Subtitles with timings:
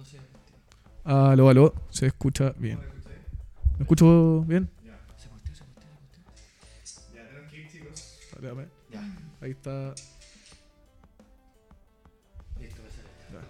[0.00, 0.18] no sé.
[1.04, 2.78] Aló, aló, se escucha bien.
[3.76, 4.70] ¿Me escucho bien?
[5.18, 7.14] Se cortó, se cortó, se cortó.
[7.14, 8.18] Ya tenemos que ir, chicos.
[8.90, 9.02] Ya,
[9.42, 9.94] Ahí está.
[12.58, 13.08] listo, me sale.
[13.32, 13.40] Ya.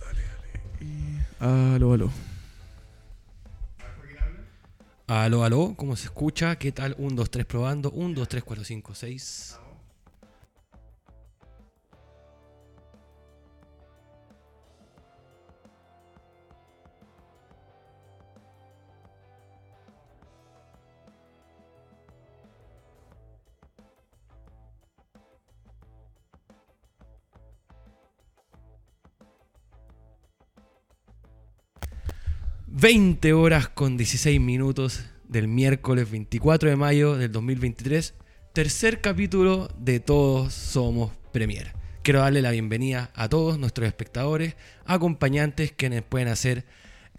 [0.00, 0.50] Dale, dale.
[0.80, 1.74] Y...
[1.74, 2.10] Aló, aló.
[5.08, 6.56] Aló, aló, ¿cómo se escucha?
[6.56, 6.94] ¿Qué tal?
[6.98, 7.90] 1, 2, 3 probando.
[7.92, 9.60] 1, 2, 3, 4, 5, 6.
[32.86, 32.94] Vamos.
[32.94, 38.14] Veinte horas con 16 minutos del miércoles 24 de mayo del 2023.
[38.52, 41.72] Tercer capítulo de Todos Somos Premier.
[42.04, 44.54] Quiero darle la bienvenida a todos nuestros espectadores,
[44.84, 46.64] acompañantes quienes pueden hacer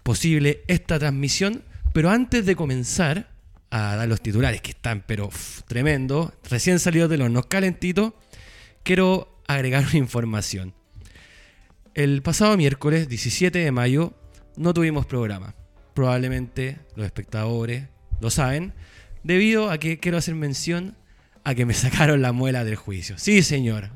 [0.02, 1.62] posible esta transmisión.
[1.92, 3.28] Pero antes de comenzar
[3.68, 5.28] a dar los titulares, que están pero
[5.66, 8.18] tremendo, recién salidos del horno calentito,
[8.84, 10.72] quiero agregar una información.
[11.92, 14.14] El pasado miércoles 17 de mayo
[14.56, 15.54] no tuvimos programa.
[15.98, 17.88] Probablemente los espectadores
[18.20, 18.72] lo saben,
[19.24, 20.94] debido a que quiero hacer mención
[21.42, 23.18] a que me sacaron la muela del juicio.
[23.18, 23.90] Sí, señor.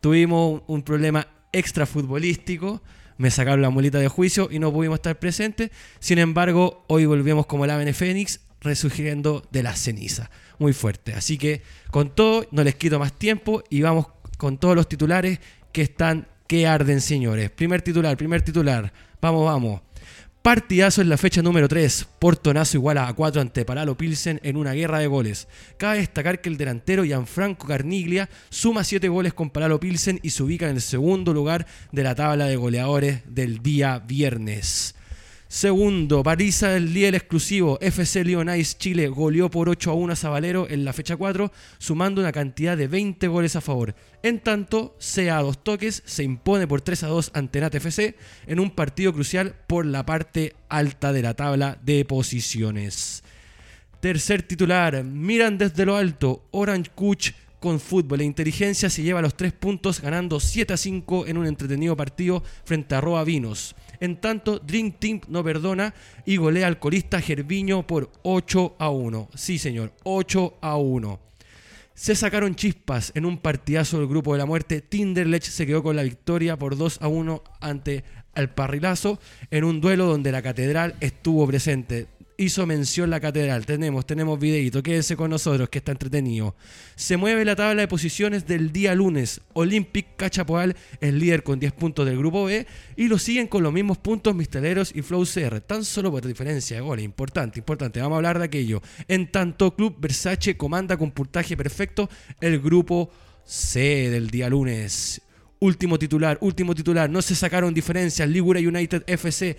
[0.00, 2.80] Tuvimos un, problema extrafutbolístico,
[3.16, 5.72] me sacaron la muelita de juicio y no pudimos estar presentes.
[5.98, 10.30] Sin embargo, hoy volvemos como el ave fénix, resurgiendo de la ceniza.
[10.60, 11.14] Muy fuerte.
[11.14, 14.06] Así que con todo, no les quito más tiempo y vamos
[14.36, 15.40] con todos los titulares
[15.72, 17.50] que están que arden, señores.
[17.50, 18.92] Primer titular, primer titular.
[19.20, 19.80] Vamos, vamos.
[20.48, 22.08] Partidazo en la fecha número 3.
[22.18, 25.46] Portonazo igual a 4 ante Palalo Pilsen en una guerra de goles.
[25.76, 30.42] Cabe destacar que el delantero Gianfranco Carniglia suma 7 goles con Palalo Pilsen y se
[30.42, 34.94] ubica en el segundo lugar de la tabla de goleadores del día viernes.
[35.50, 37.78] Segundo, Parisa del día el exclusivo.
[37.80, 42.20] FC Leonice Chile goleó por 8 a 1 a Zabalero en la fecha 4, sumando
[42.20, 43.94] una cantidad de 20 goles a favor.
[44.22, 48.14] En tanto, CA dos toques se impone por 3 a 2 ante Nat FC
[48.46, 53.24] en un partido crucial por la parte alta de la tabla de posiciones.
[54.00, 59.34] Tercer titular, miran desde lo alto, Orange Coach con fútbol e inteligencia se lleva los
[59.34, 63.74] 3 puntos ganando 7 a 5 en un entretenido partido frente a Roa Vinos.
[64.00, 69.28] En tanto, Dream Team no perdona y golea al colista Gerviño por 8 a 1.
[69.34, 71.20] Sí, señor, 8 a 1.
[71.94, 74.80] Se sacaron chispas en un partidazo del grupo de la muerte.
[74.80, 78.04] Tinderlech se quedó con la victoria por 2 a 1 ante
[78.36, 79.18] el Parrilazo
[79.50, 82.06] en un duelo donde la catedral estuvo presente.
[82.40, 83.66] Hizo mención la catedral.
[83.66, 84.80] Tenemos, tenemos videito.
[84.80, 86.54] Quédense con nosotros que está entretenido.
[86.94, 89.40] Se mueve la tabla de posiciones del día lunes.
[89.54, 92.64] Olympic Cachapoal es líder con 10 puntos del grupo B
[92.94, 95.60] y lo siguen con los mismos puntos Misteleros y Flow CR.
[95.62, 97.04] Tan solo por diferencia de goles.
[97.04, 98.00] Importante, importante.
[98.00, 98.82] Vamos a hablar de aquello.
[99.08, 102.08] En tanto, Club Versace comanda con puntaje perfecto
[102.40, 103.10] el grupo
[103.44, 105.22] C del día lunes.
[105.58, 107.10] Último titular, último titular.
[107.10, 108.28] No se sacaron diferencias.
[108.28, 109.56] Ligura United FC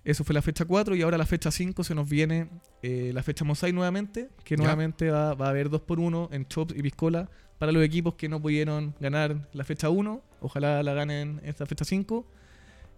[0.03, 2.47] Eso fue la fecha 4 y ahora la fecha 5 se nos viene
[2.81, 6.81] eh, la fecha Mosaic nuevamente, que nuevamente va, va a haber 2x1 en Chops y
[6.81, 10.21] Piscola para los equipos que no pudieron ganar la fecha 1.
[10.39, 12.25] Ojalá la ganen esta fecha 5.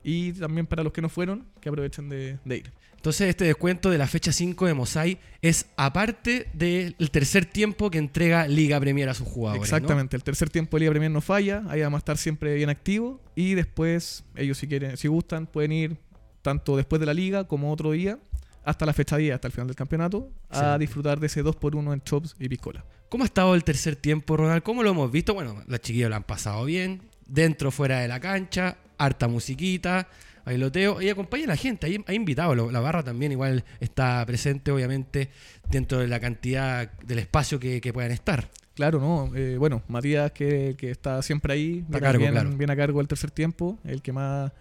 [0.05, 2.71] Y también para los que no fueron, que aprovechen de, de ir.
[3.03, 7.97] Entonces este descuento de la fecha 5 de Mosai es aparte del tercer tiempo que
[7.97, 9.69] entrega Liga Premier a sus jugadores.
[9.69, 9.75] ¿no?
[9.75, 12.69] Exactamente, el tercer tiempo de Liga Premier no falla, ahí vamos a estar siempre bien
[12.69, 15.97] activos y después ellos si quieren, si gustan, pueden ir
[16.44, 18.19] tanto después de la liga como otro día
[18.63, 22.01] hasta la fecha 10, hasta el final del campeonato, a disfrutar de ese 2x1 en
[22.01, 22.86] Chops y Piscola.
[23.10, 24.63] ¿Cómo ha estado el tercer tiempo, Ronald?
[24.63, 25.34] ¿Cómo lo hemos visto?
[25.34, 30.07] Bueno, los chiquillos lo han pasado bien, dentro, fuera de la cancha, harta musiquita,
[30.45, 34.71] bailoteo, y acompaña a la gente, hay, hay invitados, la barra también igual está presente,
[34.71, 35.30] obviamente,
[35.69, 38.50] dentro de la cantidad del espacio que, que puedan estar.
[38.76, 39.31] Claro, ¿no?
[39.35, 42.50] Eh, bueno, Matías que, que está siempre ahí, Está cargo, claro.
[42.52, 44.52] bien a cargo del tercer tiempo, el que más,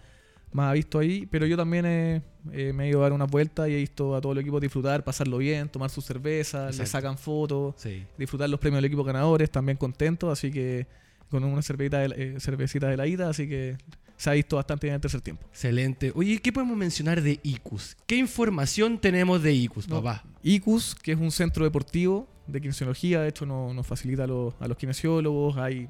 [0.53, 3.25] más ha visto ahí, pero yo también he- eh, me he ido a dar una
[3.25, 6.83] vuelta y he visto a todo el equipo disfrutar, pasarlo bien, tomar sus cervezas, le
[6.83, 6.91] Exacto.
[6.91, 7.75] sacan fotos.
[7.77, 8.05] Sí.
[8.17, 10.85] disfrutar los premios del equipo ganadores, también contentos, así que
[11.29, 13.75] con una cervecita de, eh, cervecita de la ida, así que
[14.15, 15.47] se ha visto bastante bien el tercer tiempo.
[15.49, 16.11] Excelente.
[16.15, 17.97] Oye, ¿qué podemos mencionar de ICUS?
[18.05, 20.03] ¿Qué información tenemos de ICUS, No.
[20.03, 20.23] papá?
[20.43, 24.53] ICUS, que es un centro deportivo de kinesiología, de hecho no- nos facilita a los,
[24.59, 25.89] a los kinesiólogos, hay,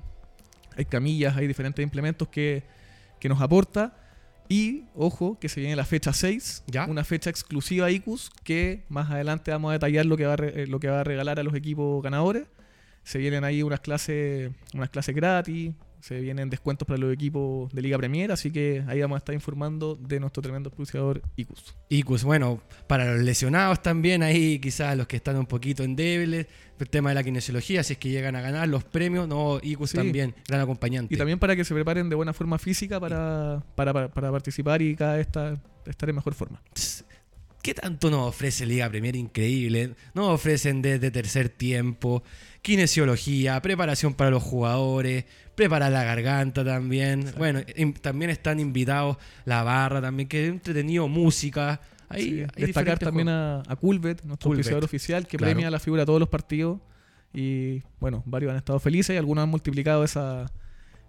[0.77, 2.63] hay camillas, hay diferentes implementos que,
[3.19, 3.97] que nos aporta.
[4.49, 6.85] Y, ojo, que se viene la fecha 6, Ya.
[6.85, 10.63] una fecha exclusiva ICUS, que más adelante vamos a detallar lo que va a, re-
[10.63, 12.43] eh, lo que va a regalar a los equipos ganadores.
[13.03, 17.81] Se vienen ahí unas clases, unas clases gratis, se vienen descuentos para los equipos de
[17.81, 21.75] Liga Premier, así que ahí vamos a estar informando de nuestro tremendo auspiciador ICUS.
[21.89, 26.47] ICUS, bueno, para los lesionados también, ahí quizás los que están un poquito endebles,
[26.83, 29.91] el tema de la kinesiología, si es que llegan a ganar los premios, no, ICUS
[29.91, 29.97] Sí.
[29.97, 31.13] también, gran acompañante.
[31.13, 34.81] Y también para que se preparen de buena forma física para, para, para- para participar
[34.81, 36.61] y cada vez estar, estar en mejor forma.
[37.61, 39.15] ¿Qué tanto nos ofrece Liga Premier?
[39.15, 39.95] Increíble.
[40.13, 42.21] Nos ofrecen desde tercer tiempo,
[42.61, 45.23] kinesiología, preparación para los jugadores,
[45.55, 47.25] preparar la garganta también.
[47.37, 47.61] Bueno,
[48.01, 51.79] también están invitados la barra también, que es entretenido, música.
[52.13, 53.67] Ahí, Sí, hay Destacar también juegos.
[53.67, 55.53] a, a Culvet, nuestro auspiciador oficial, que claro.
[55.53, 56.79] premia la figura de todos los partidos.
[57.33, 60.45] Y bueno, varios han estado felices y algunos han multiplicado esa,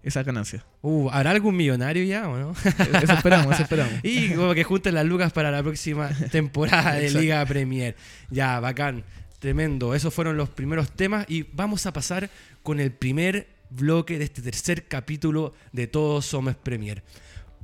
[0.03, 0.65] esas ganancias.
[0.83, 2.53] Uh, ¿Habrá algún millonario ya o no?
[3.03, 3.93] Eso esperamos, eso esperamos.
[4.03, 7.11] Y como que junten las lucas para la próxima temporada de.
[7.11, 7.95] Liga Premier.
[8.31, 9.05] Ya, bacán.
[9.39, 9.95] Tremendo.
[9.95, 11.27] Esos fueron los primeros temas.
[11.29, 12.31] Y vamos a pasar
[12.63, 17.03] con el primer bloque de este tercer capítulo de Todos Somos Premier.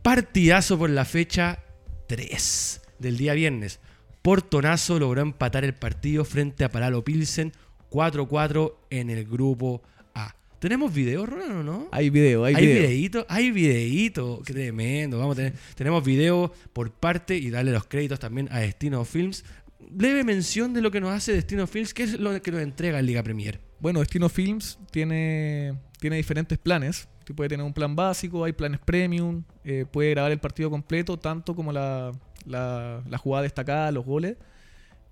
[0.02, 1.61] Partidazo por la fecha
[2.09, 3.80] 3 del día viernes.
[4.23, 7.52] Portonazo logró empatar el partido frente a Palalo Pilsen
[7.90, 9.83] 4-4 en el grupo
[10.14, 10.35] A.
[10.59, 11.88] ¿Tenemos video, Ronald, o no?
[11.90, 12.83] Hay video, hay, Hay video.
[12.83, 15.19] videíto, hay videíto, qué tremendo.
[15.19, 19.45] Vamos a tener, tenemos video por parte y darle los créditos también a Destino Films.
[19.90, 22.99] Breve mención de lo que nos hace Destino Films, que es lo que nos entrega
[22.99, 23.59] en Liga Premier.
[23.80, 27.09] Bueno, Destino Films tiene, tiene diferentes planes.
[27.25, 31.19] Tú puede tener un plan básico, hay planes premium, eh, puede grabar el partido completo,
[31.19, 32.12] tanto como la,
[32.47, 34.37] la- la jugada destacada, los goles.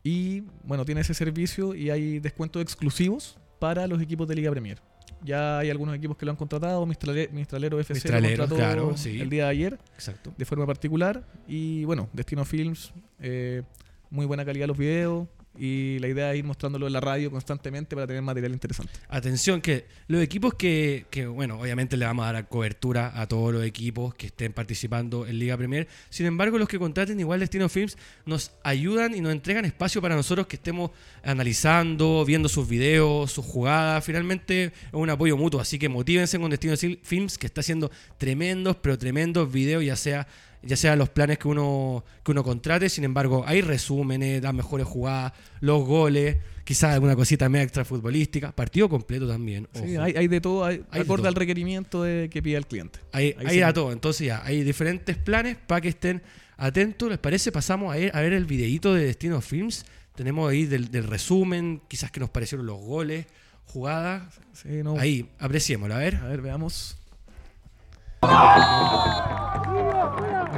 [0.02, 4.80] Y bueno, tiene ese servicio y hay descuentos exclusivos para los equipos de Liga Premier.
[5.24, 8.96] Ya hay algunos equipos que lo han contratado, Mistrale- Mistralero FC Mistralero, lo contrató claro,
[8.96, 9.20] sí.
[9.20, 10.32] el día de ayer Exacto.
[10.36, 11.24] de forma particular.
[11.48, 13.62] Y bueno, Destino Films, eh,
[14.10, 15.26] muy buena calidad los videos.
[15.58, 18.92] Y la idea es ir mostrándolo en la radio constantemente para tener material interesante.
[19.08, 23.52] Atención, que los equipos que, que, bueno, obviamente le vamos a dar cobertura a todos
[23.52, 25.88] los equipos que estén participando en Liga Premier.
[26.10, 30.14] Sin embargo, los que contraten igual Destino Films nos ayudan y nos entregan espacio para
[30.14, 30.90] nosotros que estemos
[31.22, 34.04] analizando, viendo sus videos, sus jugadas.
[34.04, 38.76] Finalmente es un apoyo mutuo, así que motívense con Destino Films que está haciendo tremendos,
[38.76, 40.26] pero tremendos videos, ya sea
[40.62, 44.86] ya sea los planes que uno que uno contrate, sin embargo, hay resúmenes, las mejores
[44.86, 49.68] jugadas, los goles, quizás alguna cosita media extra futbolística, partido completo también.
[49.72, 51.28] Sí, hay, hay de todo, hay, Hay de acorde todo.
[51.28, 52.98] al requerimiento de, que pide el cliente.
[53.12, 53.92] Hay, Ahí hay a todo.
[53.92, 56.22] Entonces ya, hay diferentes planes para que estén
[56.56, 57.08] atentos.
[57.08, 57.52] ¿Les parece?
[57.52, 59.86] Pasamos a ver, a ver el videíto de Destino Films.
[60.14, 63.26] Tenemos ahí del, del resumen, quizás que nos parecieron los goles,
[63.66, 64.24] jugadas.
[64.52, 66.16] Sí, no, Ahí, apreciémoslo, a ver.
[66.16, 66.96] A ver, veamos.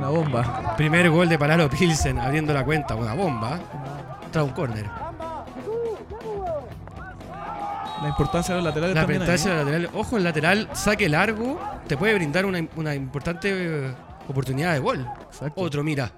[0.00, 0.76] Una bomba.
[0.78, 3.60] Primer gol de Palalo Pilsen abriendo la cuenta, una bomba.
[4.32, 4.86] Trae un córner.
[8.00, 9.20] La importancia de los laterales La también.
[9.20, 9.56] ahí, ventaja ¿no?
[9.56, 10.00] del lateral.
[10.00, 13.94] Ojo, el lateral, saque largo, te puede brindar una, una importante eh,
[14.26, 15.06] oportunidad de gol.
[15.26, 15.60] Exacto.
[15.60, 16.10] Otro, mira.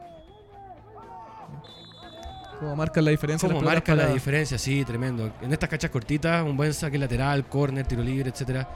[2.61, 3.49] Cómo marcan la diferencia.
[3.49, 4.59] ¿Cómo marca la diferencia?
[4.59, 5.33] Sí, tremendo.
[5.43, 8.69] En estas cachas cortitas, un buen saque lateral, córner, tiro libre, etcétera.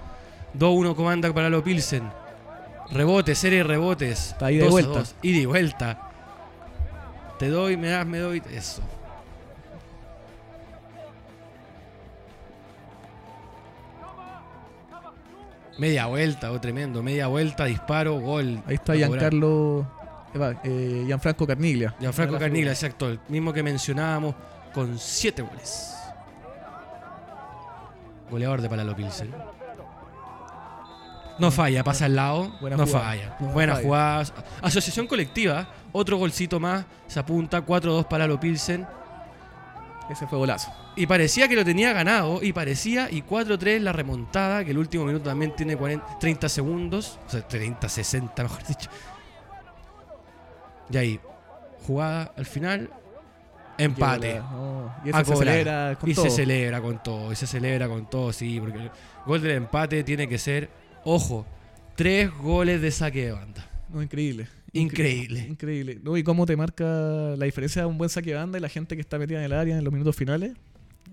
[0.59, 2.11] 2-1 comanda para lo Pilsen.
[2.91, 4.29] Rebote, serie de rebotes.
[4.33, 4.99] Está ida y 2 a vuelta.
[5.01, 5.15] 2.
[5.23, 6.11] Ida y vuelta.
[7.39, 8.43] Te doy, me das, me doy.
[8.51, 8.83] Eso.
[15.79, 17.03] Media vuelta, oh, tremendo.
[17.03, 18.63] Media vuelta, disparo, gol.
[18.67, 18.95] Ahí está.
[18.95, 19.87] Giancarlo.
[20.65, 21.95] eh, Gianfranco Carniglia.
[22.01, 23.09] Gianfranco de Carniglia, exacto.
[23.09, 24.35] El mismo que mencionábamos,
[24.73, 25.93] con 7 goles.
[28.31, 29.33] Goleador de Palalo Pilsen.
[31.39, 32.57] No falla, pasa al lado.
[32.61, 33.05] Buena no jugada.
[33.07, 33.37] falla.
[33.41, 33.85] No Buena falla.
[33.87, 34.25] jugada.
[34.63, 35.69] Asociación colectiva.
[35.93, 36.85] Otro golcito más.
[37.07, 37.65] Se apunta.
[37.65, 38.87] 4-2 Palalo Pilsen.
[40.11, 40.73] Ese fue golazo.
[40.95, 42.43] Y parecía que lo tenía ganado.
[42.43, 43.11] Y parecía.
[43.11, 44.65] Y 4-3 la remontada.
[44.65, 47.19] Que el último minuto también tiene 40 30 segundos.
[47.27, 48.89] O sea, 30, 60, mejor dicho.
[50.91, 51.21] Y ahí.
[51.87, 52.91] Jugada al final.
[53.79, 54.39] Empate.
[54.41, 54.95] No.
[55.05, 55.55] Y A se cobrar.
[55.55, 56.25] celebra con y todo.
[56.25, 57.33] se celebra con todo.
[57.33, 58.59] Y se celebra con todo, sí.
[58.59, 58.91] Porque el
[59.27, 60.71] gol del empate tiene que ser.
[61.07, 61.47] Ojo.
[61.95, 63.71] Tres goles de saque de banda.
[63.93, 64.49] No, increíble.
[64.73, 65.47] Increíble.
[65.49, 66.01] Increíble.
[66.03, 68.69] No, y cómo te marca la diferencia de un buen saque de banda y la
[68.69, 70.53] gente que está metida en el área en los minutos finales.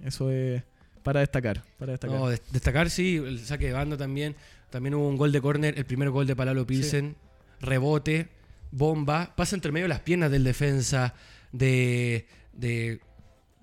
[0.04, 0.64] Eso es
[1.04, 1.64] para destacar.
[1.78, 2.18] Para destacar.
[2.18, 4.36] No, des- destacar, sí, el saque de banda también.
[4.72, 7.16] También hubo un gol de córner, el primer gol de Palalo Pilsen.
[7.62, 8.28] Rebote,
[8.72, 11.14] bomba, pasa entre medio las piernas del defensa
[11.52, 13.00] de, de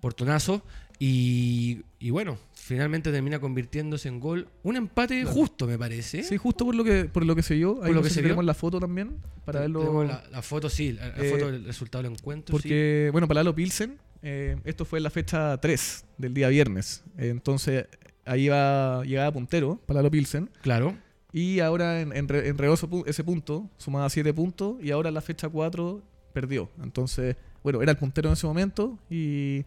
[0.01, 0.63] Portonazo.
[1.03, 4.49] Y, y bueno, finalmente termina convirtiéndose en gol.
[4.63, 5.35] Un empate Claro.
[5.35, 6.23] justo, me parece.
[6.23, 7.83] Sí, justo por lo que, por lo que se vio.
[7.83, 8.41] Ahí lo no que se vio.
[8.43, 9.17] la foto también
[9.47, 9.81] para verlo.
[9.81, 12.53] Tenemos la, la foto, sí, la, la Eh, foto del resultado del encuentro.
[12.55, 12.63] sí.
[12.63, 17.03] Porque, bueno, Palalo Pilsen, eh, esto fue en la fecha 3 del día viernes.
[17.17, 17.87] Eh, entonces,
[18.27, 20.51] ahí iba, llegaba puntero, Palalo Pilsen.
[20.61, 20.95] Claro.
[21.33, 24.77] Y ahora en, en, re- enredó ese pu- ese punto, sumaba 7 puntos.
[24.83, 26.03] Y ahora en la fecha 4
[26.35, 26.69] perdió.
[26.83, 28.99] Entonces, bueno, era el puntero en ese momento.
[29.09, 29.65] Y,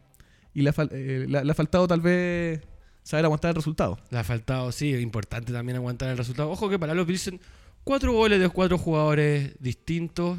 [0.53, 2.61] y le, ha fal- eh, le ha- faltado tal vez
[3.03, 3.99] saber aguantar el resultado.
[4.11, 6.49] Le ha faltado, sí, importante también aguantar el resultado.
[6.51, 7.39] Ojo que para los Pilsen,
[7.83, 10.37] cuatro goles de cuatro jugadores distintos,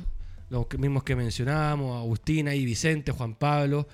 [0.50, 3.86] los mismos que mencionábamos, Agustina y Vicente, Juan Pablo,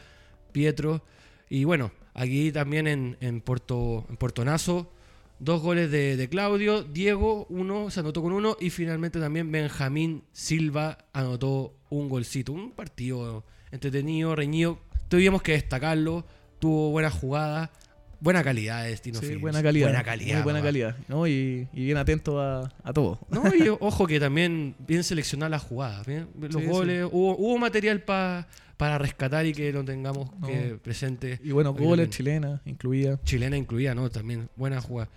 [0.53, 1.03] Pietro.
[1.49, 4.93] Y bueno, aquí también en, en, Puerto, en Portonazo,
[5.39, 10.23] dos goles de, de Claudio, Diego, uno se anotó con uno, y finalmente también Benjamín
[10.33, 12.53] Silva anotó un golcito.
[12.53, 14.79] Un partido entretenido, reñido.
[15.11, 16.25] Tuvimos que destacarlo,
[16.59, 17.71] tuvo buena jugada.
[18.23, 19.40] Buena calidad de Destino Sí, Films.
[19.40, 19.87] buena calidad.
[19.88, 20.35] Buena calidad.
[20.37, 20.69] Muy buena papá.
[20.69, 20.97] calidad.
[21.09, 21.26] ¿no?
[21.26, 23.19] Y, y bien atento a, a todo.
[23.31, 26.07] No, y ojo que también bien seleccionar las jugadas.
[26.07, 30.47] bien, Los Sí, goles, Hubo, hubo material pa- para rescatar y que lo tengamos No.
[30.47, 31.38] que presente.
[31.43, 32.11] Y bueno, goles también.
[32.11, 33.19] chilenas incluía.
[33.25, 34.11] Chilena incluida, ¿no?
[34.11, 35.11] También buena jugada.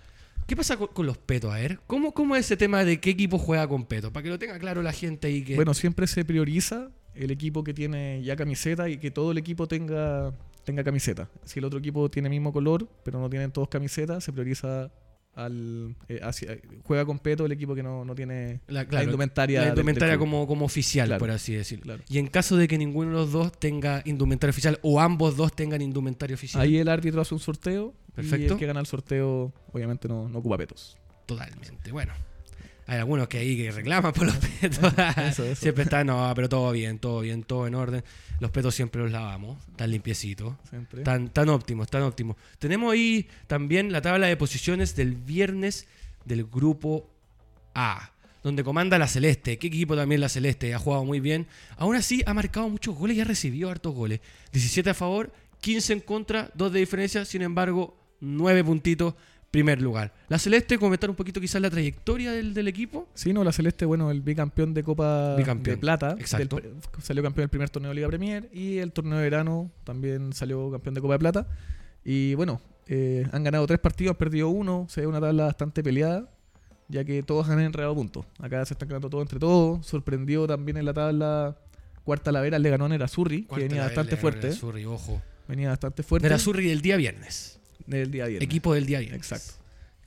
[0.47, 1.51] ¿Qué pasa con, con los petos?
[1.53, 4.11] A ver, ¿cómo, ¿cómo es ese tema de qué equipo juega con peto?
[4.13, 5.55] Para que lo tenga claro la gente ahí que...
[5.55, 9.67] Bueno, siempre se prioriza el equipo que tiene ya camiseta y que todo el equipo
[9.67, 10.31] tenga,
[10.63, 11.29] tenga camiseta.
[11.45, 14.91] Si el otro equipo tiene mismo color, pero no tienen todos camiseta, se prioriza
[15.35, 19.61] al eh, hacia- juega con peto el equipo que no, no tiene la, indumentaria.
[19.63, 21.19] la indumentaria como, como oficial, Claro.
[21.19, 21.85] por así decirlo.
[21.85, 22.03] Claro.
[22.07, 25.51] Y en caso de que ninguno de los dos tenga indumentaria oficial o ambos dos
[25.55, 28.53] tengan indumentaria oficial, Ahí el árbitro hace un sorteo y Perfecto.
[28.53, 30.97] el que gana el sorteo obviamente no, no ocupa petos.
[31.25, 31.91] totalmente.
[31.91, 32.13] Bueno,
[32.85, 34.93] hay algunos que ahí que reclaman por los petos.
[35.17, 35.55] Eso, eso.
[35.61, 38.03] Siempre está, no, pero todo bien, todo bien, todo en orden.
[38.39, 41.03] Los petos siempre los lavamos, tan limpiecitos, Siempre.
[41.03, 42.35] tan, tan óptimos, tan óptimos.
[42.59, 45.87] Tenemos ahí también la tabla de posiciones del viernes
[46.25, 47.09] del grupo
[47.73, 48.11] A,
[48.43, 49.57] donde comanda la Celeste.
[49.57, 50.73] ¿Qué equipo también la Celeste?
[50.73, 51.47] Ha jugado muy bien.
[51.77, 54.19] Aún así, ha marcado muchos goles y ha recibido hartos goles.
[54.51, 57.23] 17 a favor, 15 en contra, 2 de diferencia.
[57.23, 59.13] Sin embargo, 9 puntitos,
[59.53, 60.11] primer lugar.
[60.29, 63.07] La Celeste, comentar un poquito quizás la trayectoria del, del equipo.
[63.13, 66.15] Sí, no, la Celeste, bueno, el bicampeón de Copa Bicampeón, de Plata.
[66.17, 66.55] exacto.
[66.55, 70.33] del- salió campeón del primer torneo de Liga Premier y el torneo de verano también
[70.33, 71.47] salió campeón de Copa de Plata.
[72.03, 74.87] Y bueno, eh, han ganado tres partidos, han perdido uno.
[74.89, 76.27] Se ve una tabla bastante peleada,
[76.89, 78.25] ya que todos han enredado puntos.
[78.39, 79.85] Acá se están ganando todo entre todos.
[79.85, 81.55] Sorprendió también en la tabla
[82.03, 84.47] Cuarta Lavera, le ganó a Nerazzurri, que venía bastante fuerte.
[84.47, 85.21] Nerazzurri, ojo.
[85.47, 86.27] Venía bastante fuerte.
[86.27, 87.59] Nerazzurri del día viernes.
[87.85, 88.45] Del día viernes.
[88.47, 89.17] Equipo del día viernes.
[89.31, 89.53] Exacto.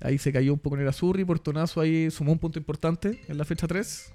[0.01, 3.67] Ahí se cayó un poco Nerazzurri, Portonazo ahí sumó un punto importante en la fecha
[3.67, 4.13] 3.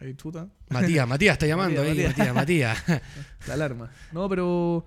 [0.00, 0.48] Ahí chuta.
[0.68, 2.84] Matías, Matías está llamando Matías, ahí, Matías, Matías.
[3.46, 3.90] La alarma.
[4.10, 4.84] No, pero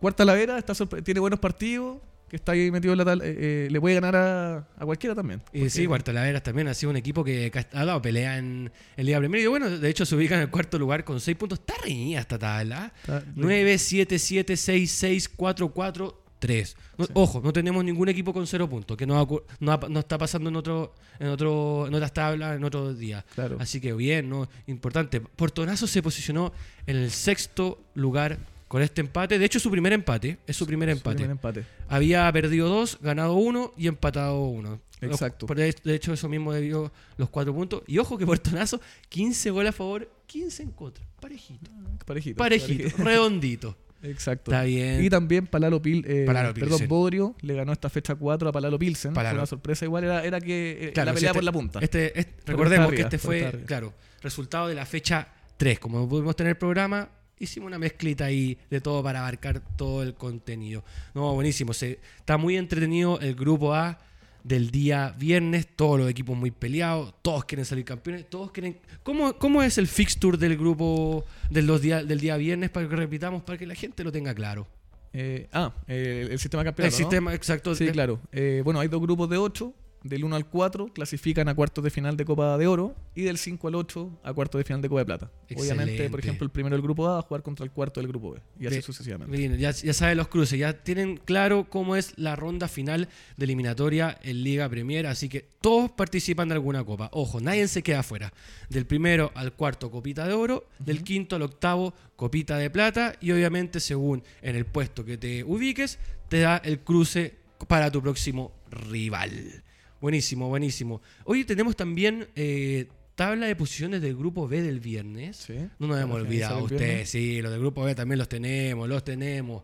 [0.00, 1.98] Cuarta Lavera está tiene buenos partidos,
[2.28, 3.24] que está ahí metido en la tal, eh,
[3.66, 5.42] eh, le puede ganar a, a cualquiera también.
[5.52, 9.18] Y sí, Guartalaveras también ha sido un equipo que ha dado pelea en el Liga
[9.18, 9.42] Premier.
[9.42, 11.58] Y bueno, de hecho se ubica en el cuarto lugar con 6 puntos.
[11.58, 12.92] Está reñida esta tabla.
[13.00, 16.76] está- 9, 7, 7, 6, 6, 4, 4, 3.
[16.96, 17.12] No- Sí.
[17.14, 19.26] Ojo, no tenemos ningún equipo con 0 puntos, que no,
[19.60, 23.24] no, no está pasando en otro, en otro, en otras tablas, en otros días.
[23.34, 23.56] Claro.
[23.60, 24.48] Así que bien, ¿no?
[24.66, 25.20] Importante.
[25.20, 26.52] Portonazo se posicionó
[26.86, 29.38] en el sexto lugar con este empate.
[29.38, 30.38] De hecho, su primer empate.
[30.46, 31.14] Es su primer Su empate.
[31.16, 31.64] primer empate.
[31.88, 34.80] Había perdido dos, ganado uno y empatado uno.
[35.00, 35.46] Exacto.
[35.46, 37.82] De hecho, eso mismo debió los cuatro puntos.
[37.86, 41.04] Y ojo que Puertonazo, 15 goles a favor, 15 en contra.
[41.20, 41.70] Parejito.
[42.04, 42.36] Parejito.
[42.36, 43.76] Parejito, redondito.
[44.02, 44.50] Exacto.
[44.52, 45.02] Está bien.
[45.04, 46.86] Y también Palalo, Pil, eh, Palalo perdón.
[46.88, 49.12] Bodrio le ganó esta fecha 4 a Palalo Pilsen.
[49.12, 49.34] Palalo.
[49.34, 51.52] Fue Una sorpresa igual era, era que eh, Claro, la si pelea este- por la
[51.52, 51.78] punta.
[51.80, 55.78] Este, este- recordemos que este fue, claro, resultado de la fecha 3.
[55.80, 57.08] Como no pudimos tener programa,
[57.40, 60.84] hicimos una mezclita ahí de todo para abarcar todo el contenido.
[61.14, 61.72] No, buenísimo.
[61.72, 63.98] Se, está muy entretenido el grupo A
[64.44, 65.66] del día viernes.
[65.76, 67.14] Todos los equipos muy peleados.
[67.22, 68.28] Todos quieren salir campeones.
[68.28, 68.78] Todos quieren.
[69.02, 72.70] ¿Cómo, cómo es el fixture del grupo de los día- del día viernes?
[72.70, 74.66] Para que repitamos, para que la gente lo tenga claro.
[75.12, 76.94] Eh, ah, eh, el sistema campeonato.
[76.94, 77.08] el ¿no?
[77.08, 77.74] sistema exacto.
[77.74, 78.20] Sí, claro.
[78.32, 79.72] Eh, bueno, hay dos grupos de 8.
[80.02, 82.94] Del 1 al 4 clasifican a cuartos de final de Copa de Oro.
[83.14, 85.30] Y del 5 al 8 a cuartos de final de Copa de Plata.
[85.56, 88.08] Obviamente, por ejemplo, el primero del grupo A va a jugar contra el cuarto del
[88.08, 88.40] grupo B.
[88.60, 88.82] Y así Bien.
[88.82, 89.36] sucesivamente.
[89.36, 93.44] Bien, ya, ya saben los cruces, ya tienen claro cómo es la ronda final de
[93.44, 97.10] eliminatoria en Liga Premier, así que todos participan de alguna copa.
[97.12, 98.32] Ojo, nadie se queda afuera.
[98.68, 103.32] Del primero al cuarto, copita de oro, del quinto al octavo, copita de plata, y
[103.32, 108.52] obviamente, según en el puesto que te ubiques, te da el cruce para tu próximo
[108.70, 109.64] rival.
[110.00, 111.00] Buenísimo, buenísimo.
[111.24, 115.36] Hoy tenemos también eh, tabla de posiciones del grupo B del viernes.
[115.38, 115.54] Sí.
[115.78, 119.02] No nos hemos olvidado el ustedes, sí, los del grupo B también los tenemos, los
[119.04, 119.62] tenemos.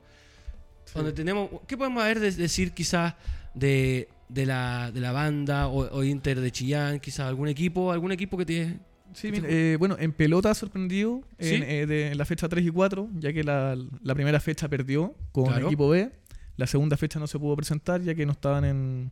[0.94, 3.14] Donde tenemos, ¿qué podemos haber de- decir quizás
[3.54, 8.12] de, de la, de la banda o, o Inter de Chillán, quizás algún equipo, algún
[8.12, 8.76] equipo que te
[9.12, 11.54] Sí, ¿Qué mira, eh, bueno, en pelota sorprendido ¿Sí?
[11.54, 14.68] en, eh, de- en la fecha 3 y 4, ya que la, la primera fecha
[14.68, 15.66] perdió con Claro.
[15.68, 16.10] equipo B.
[16.56, 19.10] La segunda fecha no se pudo presentar, ya que no estaban en,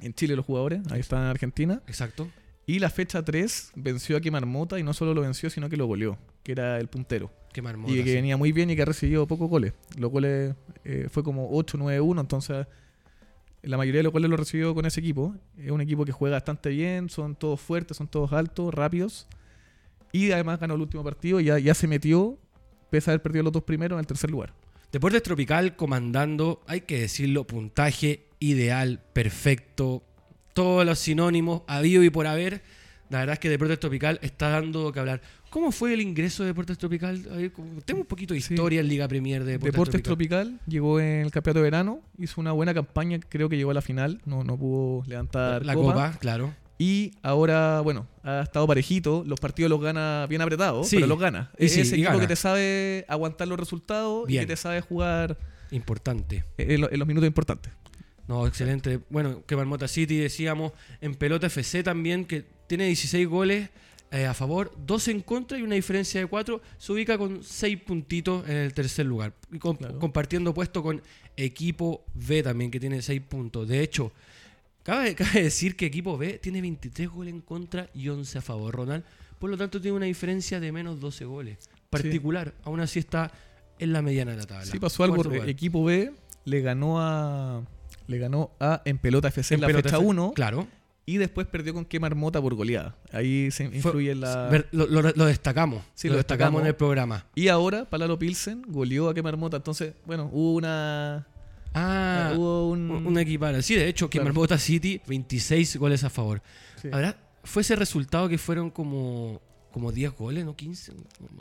[0.00, 1.82] en Chile los jugadores, ahí estaban en Argentina.
[1.86, 2.28] Exacto.
[2.66, 5.86] Y la fecha 3 venció a Marmota y no solo lo venció, sino que lo
[5.86, 7.32] goleó, que era el puntero.
[7.52, 7.94] Qué marmota.
[7.94, 8.14] y que sí.
[8.14, 9.72] venía muy bien y que ha recibido pocos goles.
[9.96, 12.66] Los goles eh, fue como 8-9-1, entonces
[13.62, 15.34] la mayoría de los goles los recibió con ese equipo.
[15.56, 19.26] Es un equipo que juega bastante bien, son todos fuertes, son todos altos, rápidos.
[20.12, 22.38] Y además ganó el último partido y ya, ya se metió,
[22.90, 24.52] pese a haber perdido los dos primeros, en el tercer lugar.
[24.92, 30.02] Deportes Tropical comandando, hay que decirlo, puntaje ideal, perfecto,
[30.52, 32.62] todos los sinónimos, habido y por haber.
[33.10, 35.22] La verdad es que Deportes Tropical está dando que hablar.
[35.48, 37.22] ¿Cómo fue el ingreso de Deportes Tropical?
[37.86, 38.52] Tengo un poquito de Sí.
[38.52, 40.46] historia en Liga Premier de Deportes, Deportes Tropical.
[40.48, 43.74] Tropical llegó en el campeonato de verano, hizo una buena campaña, creo que llegó a
[43.74, 45.92] la final, no, no pudo levantar La copa.
[45.92, 46.54] Copa, claro.
[46.76, 49.24] Y ahora, bueno, ha estado parejito.
[49.26, 50.96] Los partidos los gana bien apretados, Sí.
[50.96, 51.50] pero los gana.
[51.58, 52.20] Y Es sí, ese y equipo gana.
[52.20, 54.42] que te sabe aguantar los resultados Bien.
[54.42, 55.38] y que te sabe jugar
[55.70, 56.44] Importante.
[56.58, 57.72] en los minutos importantes.
[58.28, 59.00] No, excelente.
[59.10, 63.70] Bueno, que Marmota City decíamos, en pelota FC también, que tiene 16 goles
[64.10, 66.60] eh, a favor, 12 en contra y una diferencia de 4.
[66.78, 69.32] Se ubica con 6 puntitos en el tercer lugar.
[69.50, 69.98] Y com- Claro.
[69.98, 71.02] compartiendo puesto con
[71.36, 73.66] equipo B también, que tiene 6 puntos.
[73.68, 74.12] De hecho,
[74.82, 78.74] cabe, cabe decir que equipo B tiene 23 goles en contra y 11 a favor,
[78.74, 79.04] Ronald.
[79.38, 81.58] Por lo tanto, tiene una diferencia de menos 12 goles.
[81.90, 83.30] Particular, aún así está
[83.78, 84.66] en la mediana de la tabla.
[84.66, 85.22] Sí, pasó algo.
[85.32, 86.12] Eh, Equipo B
[86.44, 87.62] le ganó a.
[88.08, 90.66] Le ganó a En Pelota FC en, En la pelota fecha F- 1 Claro.
[91.06, 92.96] y después perdió con Quemar Mota por goleada.
[93.12, 94.50] Ahí se Fue- influye en la.
[94.72, 95.82] Lo, lo- lo destacamos.
[95.94, 96.60] Sí, lo, lo destacamos, destacamos.
[96.62, 97.26] en el programa.
[97.34, 99.58] Y ahora Palalo Pilsen goleó a Quemar Mota.
[99.58, 101.26] Entonces, bueno, hubo una.
[101.74, 102.90] Ah, hubo un.
[102.90, 103.60] un, un equiparo.
[103.62, 104.32] Sí, de hecho, que Claro.
[104.32, 106.42] Marmota City, 26 goles a favor.
[106.80, 106.88] sí.
[106.92, 109.40] Ahora, fue ese resultado que fueron como,
[109.72, 110.56] como 10 goles, ¿no?
[110.56, 110.92] 15,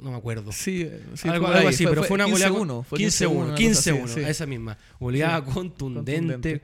[0.01, 0.51] no, me acuerdo.
[0.51, 2.53] Sí, eh, sí, algo, así, pero fue una goleada.
[2.53, 4.19] 15-1, fue 15-1, 15-1, 15-1, sí.
[4.21, 4.77] a esa misma.
[4.99, 6.15] Goleada Sí, contundente.
[6.33, 6.61] contundente.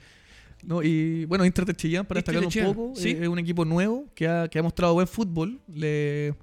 [0.64, 3.10] No, y bueno, Inter de Chillán, para destacar un poco, sí.
[3.10, 5.60] eh, es un equipo nuevo que ha, que ha mostrado buen fútbol.
[5.68, 6.34] Le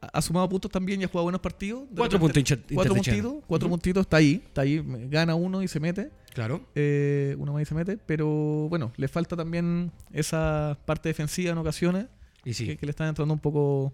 [0.00, 1.88] ha sumado puntos también y ha jugado buenos partidos.
[1.90, 2.42] De Cuatro puntos
[2.72, 3.74] Cuatro puntitos, cuatro Ujú.
[3.74, 6.62] puntitos, está ahí, está ahí, gana uno y se mete, Claro.
[6.74, 8.26] eh, uno más y se mete, pero
[8.68, 12.06] bueno, le falta también esa parte defensiva en ocasiones
[12.44, 12.66] Y sí.
[12.66, 13.92] que, que le están entrando un poco,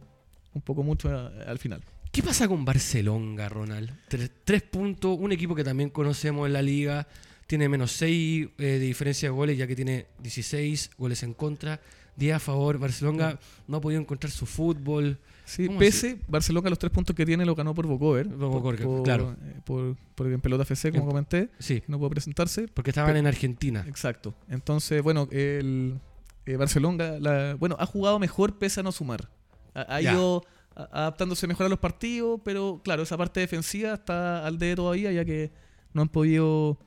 [0.55, 1.83] un poco mucho a- al final.
[2.13, 3.91] ¿Qué pasa con Barcelona, Ronald?
[4.09, 7.07] Tres, tres puntos, un equipo que también conocemos en la liga,
[7.47, 11.81] tiene menos 6 de diferencia de goles, ya que tiene 16 goles en contra,
[12.17, 12.79] 10 a favor.
[12.79, 15.19] Barcelona no ha podido encontrar su fútbol.
[15.45, 18.27] Sí, ¿Cómo pese, Barcelona los tres puntos que tiene lo ganó por Bocover.
[18.29, 19.37] Por Bocover, claro.
[19.45, 22.67] eh, Por, por en pelota FC, como En- comenté, Sí, no pudo presentarse.
[22.67, 23.85] porque estaban en Argentina.
[23.87, 24.35] Exacto.
[24.49, 26.01] Entonces, bueno, el
[26.47, 29.29] eh, Barcelona, la- bueno, ha jugado mejor pese a no sumar.
[29.75, 34.59] Ha, ido a- adaptándose mejor a los partidos, pero claro, esa parte defensiva está al
[34.59, 35.51] dedo todavía, ya que
[35.93, 36.79] no han podido,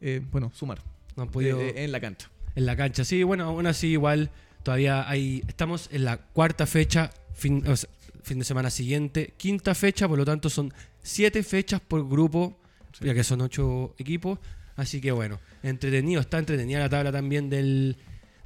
[0.00, 0.82] eh, bueno, sumar
[1.16, 2.30] No han podido eh, eh, en la cancha.
[2.54, 3.04] en la cancha.
[3.04, 4.30] Sí, bueno, aún así igual
[4.62, 5.42] todavía hay...
[5.48, 7.88] Estamos en la cuarta fecha, fin, o sea,
[8.22, 9.32] fin de semana siguiente.
[9.36, 10.72] Quinta fecha, por lo tanto son
[11.02, 12.56] siete fechas por grupo,
[12.92, 13.04] Sí.
[13.06, 14.38] ya que son ocho equipos.
[14.76, 17.96] Así que bueno, entretenido, está entretenida la tabla también del,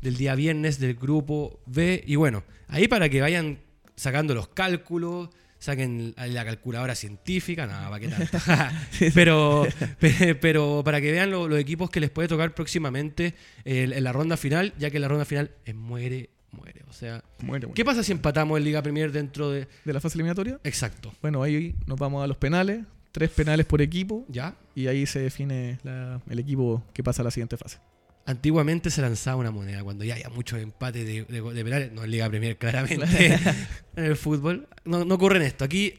[0.04, 2.04] del día viernes del grupo B.
[2.06, 3.58] Y bueno, ahí para que vayan
[3.96, 8.38] sacando los cálculos, saquen la calculadora científica, nada, para qué tanto.
[9.14, 9.66] pero,
[9.98, 14.12] pe- pero para que vean lo- los equipos que les puede tocar próximamente en la
[14.12, 16.82] ronda final, ya que la ronda final es muere, muere.
[16.88, 17.74] O sea, Muere, muere.
[17.74, 19.66] ¿qué pasa si empatamos en Liga Premier dentro de...
[19.84, 20.60] ¿De la fase eliminatoria?
[20.64, 21.12] Exacto.
[21.22, 22.80] Bueno, ahí nos vamos a los penales.
[23.10, 24.24] Tres penales por equipo.
[24.28, 24.54] ¿Ya?
[24.74, 27.78] Y ahí se define la- el equipo que pasa a la siguiente fase.
[28.26, 32.04] Antiguamente se lanzaba una moneda cuando ya había muchos empates de, de, de penales, no
[32.04, 33.34] en Liga Premier claramente,
[33.96, 34.66] en el fútbol.
[34.84, 35.64] No, no ocurre en esto.
[35.64, 35.94] Aquí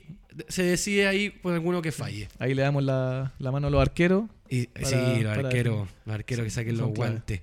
[0.48, 2.28] se decide ahí por alguno que falle.
[2.40, 4.24] Ahí le damos la, la mano a los arqueros.
[4.50, 6.96] Y, Para- sí, los arqueros, los arqueros que saquen los clave.
[7.12, 7.42] guantes.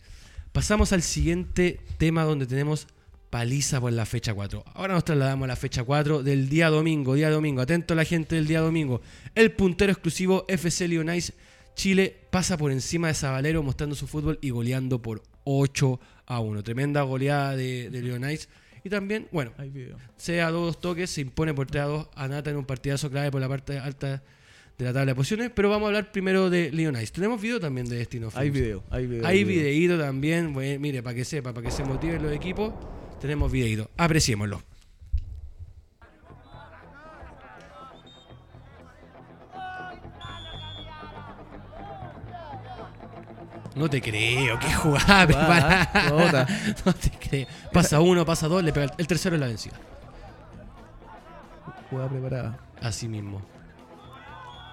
[0.51, 2.89] Pasamos al siguiente tema donde tenemos
[3.31, 4.65] paliza por la fecha 4.
[4.75, 7.15] Ahora nos trasladamos a la fecha 4 del día domingo.
[7.15, 9.01] Día domingo, atento a la gente del día domingo.
[9.35, 11.33] El puntero exclusivo FC Leonais
[11.75, 16.63] Chile pasa por encima de Sabalero mostrando su fútbol y goleando por 8 a 1.
[16.63, 18.49] Tremenda goleada de, de Leonais.
[18.85, 22.51] Y también, bueno, Hay sea dos toques, se impone por 3 a 2 a Nata
[22.51, 24.23] en un partidazo clave por la parte alta
[24.77, 25.51] de la tabla de posiciones.
[25.55, 27.13] Pero vamos a hablar primero de Leonice.
[27.13, 28.61] Tenemos video también de Destino Hay Films.
[28.61, 28.85] video.
[28.91, 29.27] Hay video.
[29.27, 30.53] Hay videíto también.
[30.53, 32.73] Bueno, mire, para que sepa, para que se motiven los equipos,
[33.21, 33.89] tenemos videíto.
[33.97, 34.72] Apreciémoslo.
[43.75, 46.47] No te creo, qué jugada, preparada.
[46.85, 47.47] No te creo.
[47.73, 49.77] Pasa uno, pasa dos, le pega el- el tercero es la vencida.
[51.91, 52.59] Jugada preparada.
[52.83, 53.41] Así mismo.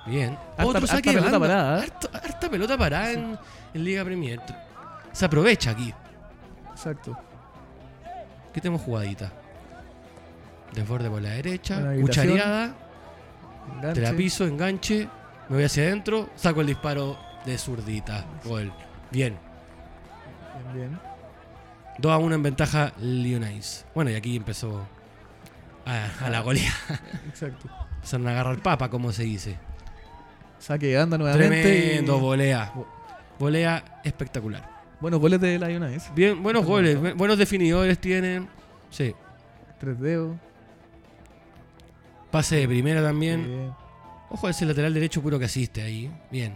[0.06, 0.38] Bien.
[0.58, 1.90] Harta- Otro harta saque de pelota parada, ¿eh?
[2.14, 3.38] Harta pelota parada en,
[3.74, 4.42] en Liga Premier.
[5.12, 5.94] Se aprovecha aquí.
[6.72, 7.18] Exacto.
[8.54, 9.32] ¿Qué tenemos jugadita?
[10.74, 11.80] Desborde por la derecha.
[12.02, 12.74] Cuchareada.
[13.94, 15.08] Te la piso, enganche.
[15.50, 16.30] Me voy hacia adentro.
[16.36, 18.26] Saco el disparo de zurdita.
[18.46, 18.72] Gol.
[19.12, 19.38] Bien.
[20.74, 21.00] Bien, bien.
[21.98, 23.86] 2 a 1 en ventaja Lyonais.
[23.94, 24.86] Bueno, y aquí empezó
[25.86, 26.74] a, a la goleada.
[27.28, 27.68] Exacto.
[27.96, 29.58] Empezaron a agarrar papa, como se dice.
[30.60, 31.62] Saque de banda nuevamente.
[31.62, 32.74] Tremendo y- volea.
[33.38, 34.80] Volea espectacular.
[35.00, 36.14] Buenos goles de Lioness.
[36.14, 37.18] Bien, buenos goles, momento.
[37.18, 38.48] buenos definidores tienen.
[38.90, 39.16] Sí.
[39.80, 40.36] Tres dedos.
[42.32, 43.46] Pase de primera también.
[43.48, 43.74] Bien.
[44.30, 46.12] Ojo ese lateral derecho puro que asiste ahí.
[46.30, 46.56] Bien.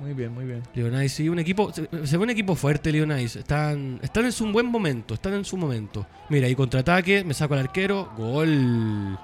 [0.00, 0.62] Muy bien, muy bien.
[0.74, 1.72] Leonais, sí, un equipo.
[1.72, 3.36] Se, se ve un equipo fuerte, Leonais.
[3.36, 5.14] Están, están en su buen momento.
[5.14, 6.06] Están en su momento.
[6.28, 8.10] Mira, ahí contraataque, me saco al arquero.
[8.16, 9.18] Gol.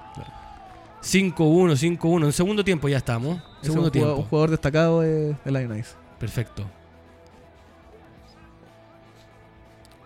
[1.01, 2.25] 5-1, 5-1.
[2.25, 3.41] En segundo tiempo ya estamos.
[3.61, 4.15] Segundo un, jugador, tiempo.
[4.15, 5.95] un jugador destacado de, de Lioness.
[6.19, 6.65] Perfecto.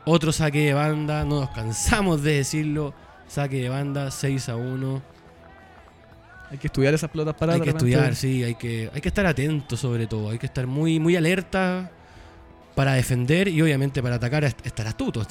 [0.05, 2.93] Otro saque de banda, no nos cansamos de decirlo.
[3.27, 5.14] Saque de banda, 6 a 1.
[6.51, 7.61] Hay que estudiar esas pelotas paradas.
[7.61, 10.29] Hay que estudiar, sí, hay que, hay que estar atento sobre todo.
[10.29, 11.91] Hay que estar muy, muy alerta
[12.75, 15.25] para defender y obviamente para atacar est- estar astuto.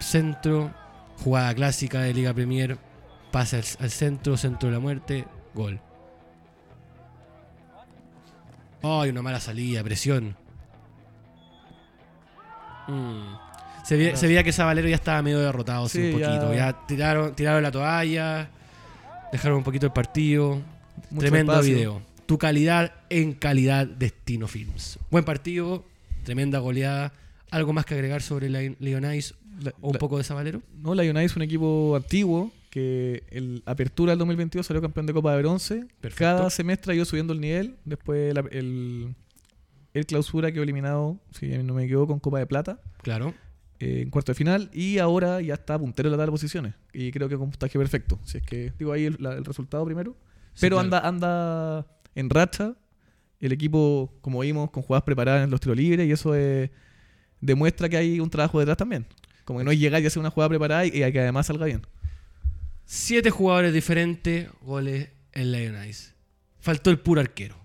[0.00, 0.70] Centro,
[1.22, 2.78] jugada clásica de Liga Premier,
[3.30, 5.80] pase al, al centro, centro de la muerte, gol.
[8.82, 10.36] Ay, una mala salida, presión.
[12.86, 13.34] Mm.
[13.84, 16.54] Se, veía, que Sabalero ya estaba medio derrotado sí, un ya- poquito.
[16.54, 18.48] Ya, tiraron, tiraron la toalla,
[19.34, 20.62] dejaron un poquito el partido.
[21.10, 21.74] Mucho Tremendo espacio.
[21.74, 22.02] video.
[22.26, 24.98] Tu calidad en calidad Destino Films.
[25.10, 25.84] Buen partido,
[26.22, 27.12] tremenda goleada.
[27.50, 28.60] ¿Algo más que agregar sobre La-
[29.80, 30.62] o un poco de Sabalero?
[30.80, 35.32] No, Lioness es un equipo antiguo que el Apertura del 2022 salió campeón de Copa
[35.34, 35.86] de Bronce.
[36.00, 36.18] Perfecto.
[36.24, 37.76] Cada semestre ha ido subiendo el nivel.
[37.84, 39.14] Después la- el,
[39.92, 43.34] el clausura quedó eliminado, si no me equivoco, con Copa de Plata Claro.
[43.84, 44.70] Eh, en cuarto de final.
[44.72, 46.74] Y ahora ya está puntero en la tabla de posiciones.
[46.92, 48.18] Y creo que con puntaje perfecto.
[48.24, 50.16] Si es que digo ahí el, la- el resultado primero.
[50.54, 50.96] Sí, Pero claro.
[51.06, 52.74] anda, anda en racha.
[53.40, 56.06] El equipo, como vimos, con jugadas preparadas en los tiros libres.
[56.08, 56.70] Y eso eh,
[57.40, 59.06] demuestra que hay un trabajo detrás también.
[59.44, 61.66] Como que no es llegar y hacer una jugada preparada y, y que además salga
[61.66, 61.82] bien.
[62.86, 66.12] Siete jugadores diferentes, goles en Leonice.
[66.60, 67.56] Faltó el puro arquero.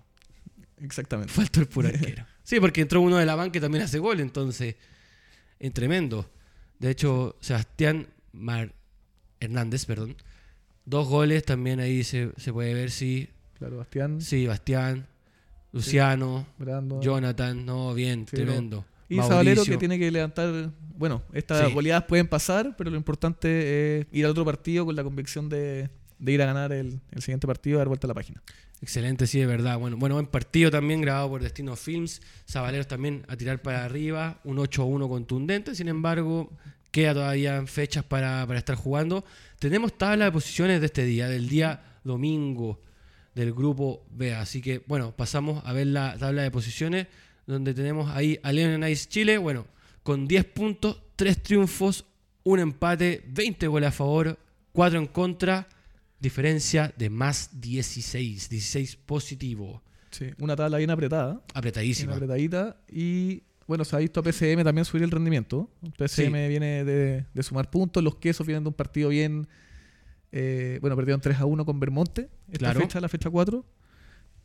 [0.82, 1.32] Exactamente.
[1.32, 2.24] Faltó el puro arquero.
[2.42, 4.74] Sí, porque entró uno de la banca y también hace gol, entonces.
[5.60, 6.28] Es tremendo.
[6.78, 8.74] De hecho, Sebastián Mar
[9.38, 10.16] Hernández, perdón.
[10.84, 13.28] Dos goles también ahí se, se puede ver, sí.
[13.58, 15.06] Claro, Bastián, Sí, Bastián,
[15.72, 16.46] Luciano.
[17.00, 18.84] Jonathan, no, bien, Sí, tremendo.
[19.08, 19.16] y.
[19.16, 20.70] Sabalero que tiene que levantar.
[20.96, 21.72] Bueno, estas Sí.
[21.74, 25.88] goleadas pueden pasar, pero lo importante es ir al otro partido con la convicción de,
[26.18, 28.42] de ir a ganar el, el siguiente partido y dar vuelta a la página.
[28.82, 29.78] Excelente, sí, de verdad.
[29.78, 32.22] Bueno, bueno, buen partido también grabado por Destino Films.
[32.46, 34.40] Sabaleros también a tirar para arriba.
[34.44, 35.74] Un 8-1 contundente.
[35.74, 36.50] Sin embargo,
[36.90, 39.24] queda todavía fechas para, para estar jugando.
[39.58, 42.80] Tenemos tabla de posiciones de este día, del día domingo
[43.34, 44.34] del grupo B.
[44.34, 47.06] Así que, bueno, pasamos a ver la tabla de posiciones,
[47.46, 49.66] donde tenemos ahí a Leon Nice Chile, bueno,
[50.02, 52.04] con 10 puntos, 3 triunfos,
[52.44, 54.38] un empate, 20 goles a favor,
[54.72, 55.68] 4 en contra,
[56.20, 59.82] diferencia de más 16, 16 positivo.
[60.10, 61.32] Sí, una tabla bien apretada.
[61.34, 62.14] Bien Apretadísima.
[62.14, 62.76] apretadita.
[62.90, 65.70] Y bueno, se ha visto a PCM también subir el rendimiento.
[65.96, 68.02] PCM viene de, de sumar puntos.
[68.02, 69.46] Los quesos vienen de un partido bien.
[70.32, 72.28] eh, bueno, perdieron 3 a 1 con Vermonte.
[72.48, 72.80] Esta Claro.
[72.80, 73.64] fecha, la fecha 4.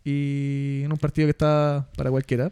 [0.04, 2.52] Y en un partido que está para cualquiera.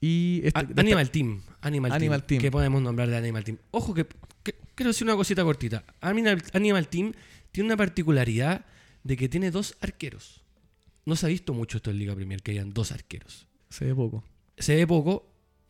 [0.00, 1.40] Y este, A- Animal Team.
[1.60, 2.26] Animal, Animal Team.
[2.38, 2.40] Team.
[2.42, 3.58] ¿Qué podemos nombrar de Animal Team?
[3.72, 4.06] Ojo que,
[4.44, 5.82] que- quiero decir una cosita cortita.
[6.00, 7.12] Animal, Animal Team
[7.56, 8.66] tiene una particularidad
[9.02, 10.42] de que tiene dos arqueros.
[11.06, 13.46] No se ha visto mucho esto en Liga Premier, que hayan dos arqueros.
[13.70, 14.22] se ve poco.
[14.58, 15.26] Se ve poco.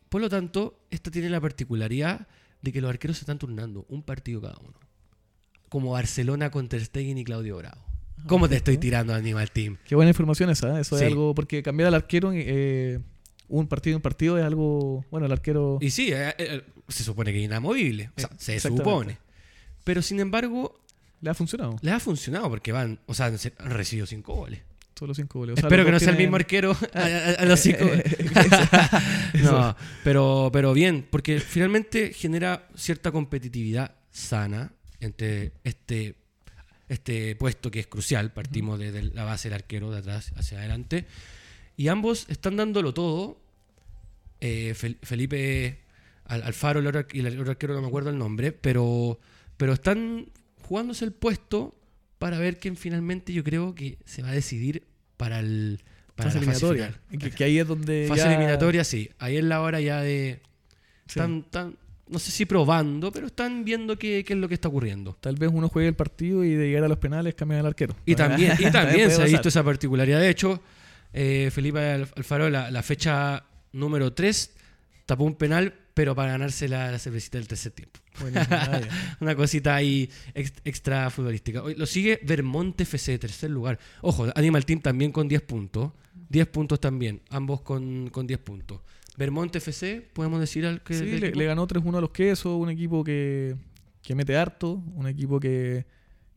[0.09, 2.27] Por lo tanto, esta tiene la particularidad
[2.61, 4.77] de que los arqueros se están turnando un partido cada uno.
[5.69, 7.85] Como Barcelona con Ter Stegen y Claudio Bravo.
[8.27, 9.77] ¿Cómo te estoy tirando Animal Team?
[9.85, 10.77] Qué buena información esa.
[10.77, 10.81] ¿eh?
[10.81, 11.05] Eso Sí.
[11.05, 11.33] es algo.
[11.33, 12.31] Porque cambiar al arquero.
[12.33, 12.99] eh,
[13.47, 15.05] un partido un partido es algo.
[15.09, 15.77] Bueno, el arquero.
[15.79, 18.11] Y sí, eh, eh, se supone que es inamovible.
[18.17, 19.19] O sea, se supone.
[19.85, 20.81] Pero sin embargo,
[21.21, 21.77] Le ha funcionado.
[21.81, 24.61] les ha funcionado porque van, o sea, han recibido cinco goles.
[24.97, 25.53] Solo cinco goles.
[25.53, 28.03] O sea, Espero que no sea el mismo arquero a, a- a los cinco goles.
[29.43, 36.15] no, pero, pero bien, porque finalmente genera cierta competitividad sana entre este,
[36.89, 38.33] este puesto que es crucial.
[38.33, 41.05] Partimos desde la base del arquero de atrás hacia adelante.
[41.75, 43.39] Y ambos están dándolo todo.
[44.41, 45.79] Eh, Fel- Felipe
[46.25, 49.19] Al- Alfaro el otro ar- y el otro arquero no me acuerdo el nombre, pero,
[49.57, 50.27] pero están
[50.67, 51.75] jugándose el puesto
[52.19, 54.83] para ver quién finalmente yo creo que se va a decidir
[55.17, 55.81] para el
[56.15, 57.01] para Fase la fase eliminatoria.
[57.09, 57.29] final.
[57.29, 58.05] Que, que ahí es donde.
[58.07, 59.09] Fase ya- eliminatoria, sí.
[59.19, 60.39] Ahí es la hora ya de.
[61.05, 61.19] sí.
[61.19, 61.75] Están, están-
[62.09, 65.17] no sé si probando, pero están viendo qué, qué es lo que está ocurriendo.
[65.19, 67.95] Tal vez uno juegue el partido y de llegar a los penales cambian el arquero.
[68.05, 70.19] Y también, y también se ha visto esa particularidad.
[70.21, 70.61] De hecho,
[71.13, 74.53] eh, Felipe Al- Alfaro, la, la fecha número 3,
[75.05, 77.99] tapó un penal, pero para ganarse la, la cervecita del tercer tiempo.
[78.31, 78.81] Ya.
[79.19, 81.63] Una cosita ahí ex- extra futbolística.
[81.63, 83.79] Hoy Lo sigue Vermonte FC, tercer lugar.
[84.01, 85.91] Ojo, Animal Team también con 10 puntos.
[86.29, 88.81] 10 puntos también, ambos con, con 10 puntos.
[89.17, 90.93] Vermonte FC, podemos decir al que.
[90.93, 93.55] Sí, le ganó 3-1 a los quesos, un equipo que,
[94.03, 95.85] que mete harto, un equipo que,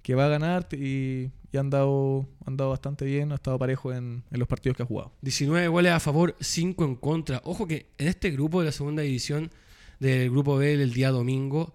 [0.03, 3.93] que va a ganar y, y han, dado, han dado bastante bien, ha estado parejo
[3.93, 5.13] en, en los partidos que ha jugado.
[5.23, 7.41] 19 goles a favor, 5 en contra.
[7.45, 9.51] Ojo que en este grupo de la segunda división
[9.99, 11.75] del grupo B del día domingo,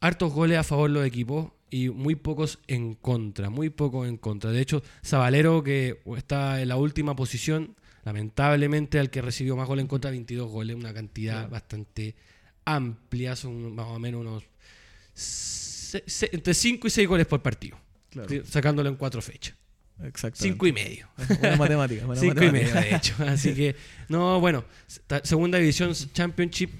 [0.00, 4.50] hartos goles a favor los equipos y muy pocos en contra, muy pocos en contra.
[4.50, 9.84] De hecho, Zabalero, que está en la última posición, lamentablemente al que recibió más goles
[9.84, 12.14] en contra, 22 goles, una cantidad bastante
[12.64, 14.44] amplia, son más o menos unos
[16.32, 17.76] entre 5 y 6 goles por partido,
[18.12, 19.56] Claro, sacándolo en 4 fechas.
[20.02, 20.38] exactamente.
[20.54, 21.08] 5 y medio.
[21.40, 22.06] Buena matemática.
[22.06, 23.14] buena Cinco y medio, de hecho.
[23.26, 23.74] Así que,
[24.08, 24.64] no, bueno,
[25.24, 26.70] segunda división Championship.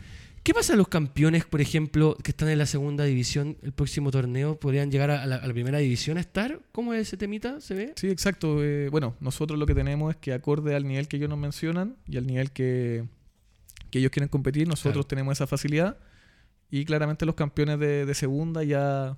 [0.43, 4.11] ¿Qué pasa a los campeones, por ejemplo, que están en la segunda división el próximo
[4.11, 4.59] torneo?
[4.59, 6.59] ¿Podrían llegar a la, a la primera división a estar?
[6.73, 7.61] ¿Cómo es ese temita?
[7.61, 7.93] ¿Se ve?
[7.95, 8.57] Sí, exacto.
[8.65, 11.95] eh, bueno, nosotros lo que tenemos es que acorde al nivel que ellos nos mencionan
[12.09, 13.05] y al nivel que,
[13.91, 15.07] que ellos quieren competir, nosotros Claro.
[15.07, 15.97] tenemos esa facilidad
[16.73, 19.17] y claramente los campeones de, de segunda ya,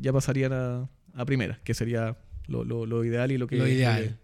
[0.00, 3.56] ya pasarían a, a primera, que sería lo, lo- lo ideal y lo que...
[3.56, 4.18] lo ideal.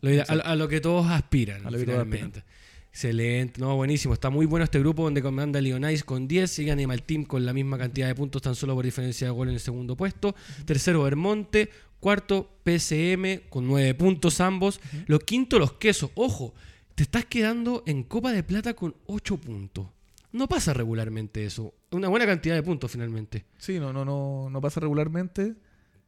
[0.00, 1.64] Lo a, a lo que todos aspiran.
[1.66, 2.42] A lo que todos finalmente.
[2.90, 4.12] Excelente, no, buenísimo.
[4.12, 7.52] Está muy bueno este grupo donde comanda Leonice con 10, sigue Animal Team con la
[7.54, 10.34] misma cantidad de puntos, tan solo por diferencia de gol en el segundo puesto.
[10.66, 11.70] Tercero, Vermonte.
[12.00, 14.80] Cuarto, PCM con 9 puntos ambos.
[15.06, 16.10] Los quinto, los quesos.
[16.16, 16.52] Ojo,
[16.96, 19.86] te estás quedando en Copa de Plata con 8 puntos.
[20.32, 21.72] No pasa regularmente eso.
[21.92, 23.44] Una buena cantidad de puntos finalmente.
[23.56, 25.54] Sí, no, no, no, no pasa regularmente.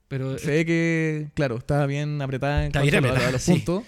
[0.08, 3.52] Pero Se ve que, claro, está bien apretada en Está cuanto bien a, los sí.
[3.52, 3.82] puntos.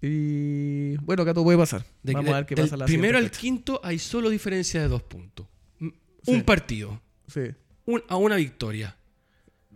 [0.00, 1.84] Y bueno, acá todo puede pasar.
[2.02, 3.40] de- Vamos de- a ver qué del pasa la primero al fecha.
[3.40, 5.46] quinto hay solo diferencia de 2 puntos.
[5.78, 5.92] Sí.
[6.26, 7.00] Un partido.
[7.28, 7.40] Sí,
[7.86, 8.96] un- a una victoria.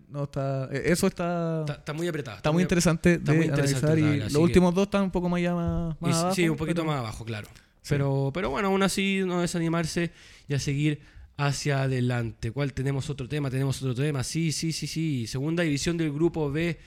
[0.09, 2.37] no está, eh, eso está, Está, está muy apretado.
[2.37, 5.11] está muy interesante está de muy interesante analizar y los que- últimos dos están un
[5.11, 7.49] poco más, ya más, más Y sí, abajo, sí, un poquito pero- más abajo, claro.
[7.83, 7.89] Sí.
[7.91, 10.13] Pero, pero bueno, aún así no desanimarse
[10.49, 11.01] y a seguir
[11.37, 12.51] hacia adelante.
[12.51, 13.51] ¿Cuál tenemos otro tema?
[13.51, 14.25] Tenemos otro tema.
[14.25, 15.27] Sí, sí, sí, sí.
[15.27, 16.79] Segunda división del grupo B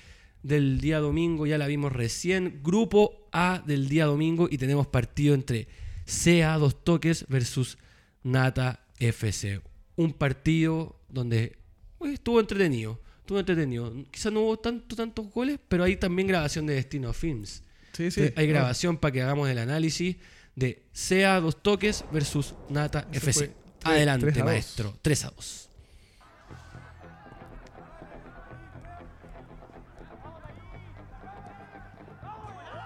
[0.43, 2.61] del día domingo, ya la vimos recién.
[2.63, 5.67] Grupo A del día domingo y tenemos partido entre
[6.05, 7.77] CA Dos Toques versus
[8.23, 9.61] Nata FC.
[9.95, 11.57] Un partido donde
[11.99, 12.99] uy, estuvo entretenido.
[13.19, 13.93] Estuvo entretenido.
[14.09, 17.63] Quizás no hubo tanto, tantos goles, pero hay también grabación de Destino Films.
[17.93, 18.31] Sí, sí.
[18.35, 20.15] Hay grabación para que hagamos el análisis
[20.55, 23.33] de SEA dos toques versus Nata Eso FC.
[23.33, 24.93] fue 3, Adelante, 3 maestro.
[25.01, 25.69] 3 a 2.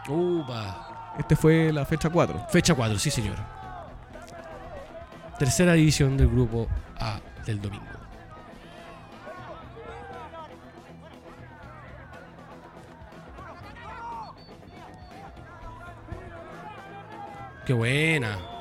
[0.10, 1.15] Upa.
[1.17, 2.47] Este fue la fecha 4.
[2.49, 3.38] Fecha 4, sí, señor.
[5.38, 7.84] Tercera división del grupo A del domingo.
[17.65, 18.52] Qué buena.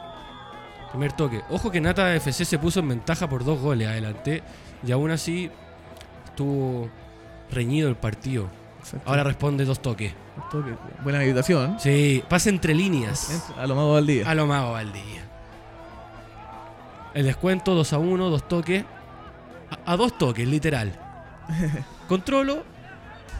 [0.92, 1.42] Primer toque.
[1.50, 4.42] Ojo que Nata FC se puso en ventaja por dos goles adelante.
[4.86, 5.50] Y aún así
[6.26, 6.88] estuvo
[7.50, 8.48] reñido el partido.
[9.06, 10.12] Ahora responde dos toques.
[10.50, 10.74] Toque.
[11.02, 11.78] Buena meditación.
[11.78, 13.50] Sí, pasa entre líneas.
[13.56, 14.28] A lo mago al día.
[14.28, 15.22] A lo mago Valdivia.
[17.14, 18.84] El descuento 2 a 1, dos toques.
[19.86, 20.92] A, a dos toques, literal.
[22.08, 22.64] Controlo,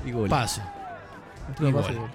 [0.05, 0.29] Y gol.
[0.29, 0.61] paso.
[1.59, 1.93] Y paso gol.
[1.93, 2.11] y gol.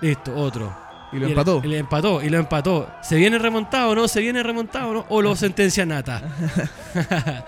[0.00, 0.72] Listo, otro.
[1.14, 1.60] Y lo empató.
[1.64, 2.90] Y lo empató, y lo empató.
[3.02, 4.08] ¿Se viene remontado no?
[4.08, 5.06] ¿Se viene remontado no?
[5.08, 6.22] ¿O lo sentencia Nata?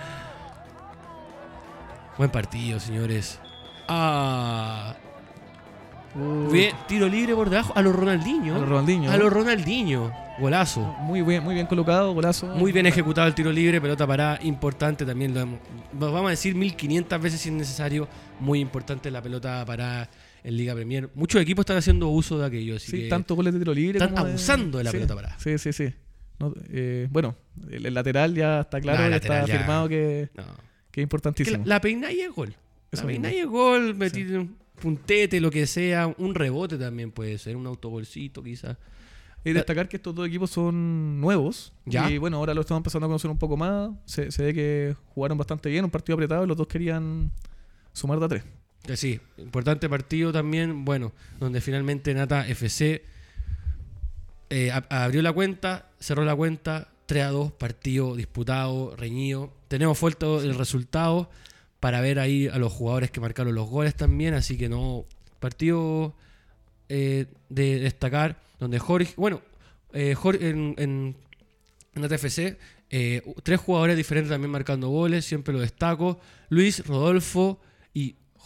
[2.18, 3.40] Buen partido, señores.
[3.88, 4.94] Ah,
[6.16, 8.57] Uh, bien, tiro libre por debajo a los Ronaldinho.
[8.57, 9.11] A los Ronaldinho.
[9.12, 10.12] A los Ronaldinho.
[10.38, 10.81] Golazo.
[11.00, 12.46] Muy bien, muy bien colocado, golazo.
[12.46, 15.35] Muy bien ejecutado el tiro libre, pelota parada, importante también.
[15.35, 18.09] Lo vamos a decir 1500 veces si es necesario.
[18.40, 20.09] Muy importante la pelota parada
[20.46, 21.11] en Liga Premier.
[21.14, 22.76] Muchos equipos están haciendo uso de aquello.
[22.76, 23.98] Así Sí, que tanto goles de tiro libre.
[23.98, 25.38] están como abusando de la sí, pelota parada.
[25.38, 25.92] Sí, sí, sí.
[26.38, 27.35] No, eh, bueno,
[27.70, 30.42] el, el lateral ya está claro, No, ya está ya- afirmado que, No.
[30.44, 30.54] que es
[30.92, 31.64] Que importantísimo.
[31.66, 32.50] la, la y es gol.
[32.50, 32.56] La
[32.92, 33.26] Eso y mismo.
[33.26, 36.14] es gol, metir un puntete, lo que sea.
[36.18, 38.76] Un rebote también puede ser, un autogolcito quizás.
[39.44, 41.72] Y destacar que estos dos equipos son nuevos.
[41.84, 42.11] Ya.
[42.11, 43.90] Y bueno, ahora lo estamos empezando a conocer un poco más.
[44.05, 47.30] Se, se ve que jugaron bastante bien, un partido apretado y los dos querían
[47.92, 48.44] sumar de a tres.
[48.95, 53.03] Sí, importante partido también, bueno, donde finalmente Nata FC
[54.51, 59.53] eh, abrió la cuenta, cerró la cuenta, 3 a 2, partido disputado, reñido.
[59.68, 61.30] Tenemos foto del resultado
[61.80, 65.05] para ver ahí a los jugadores que marcaron los goles también, así que no,
[65.41, 66.14] partido
[66.89, 69.41] eh, de destacar, donde Jorge, bueno,
[69.93, 71.16] eh, Jorge en, en,
[71.95, 72.57] en Nata FC,
[72.91, 76.20] eh, tres jugadores diferentes también marcando goles, siempre lo destaco.
[76.49, 77.61] Luis, Rodolfo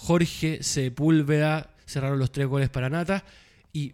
[0.03, 3.22] Jorge Sepúlveda cerraron los tres goles para Nata.
[3.72, 3.92] Y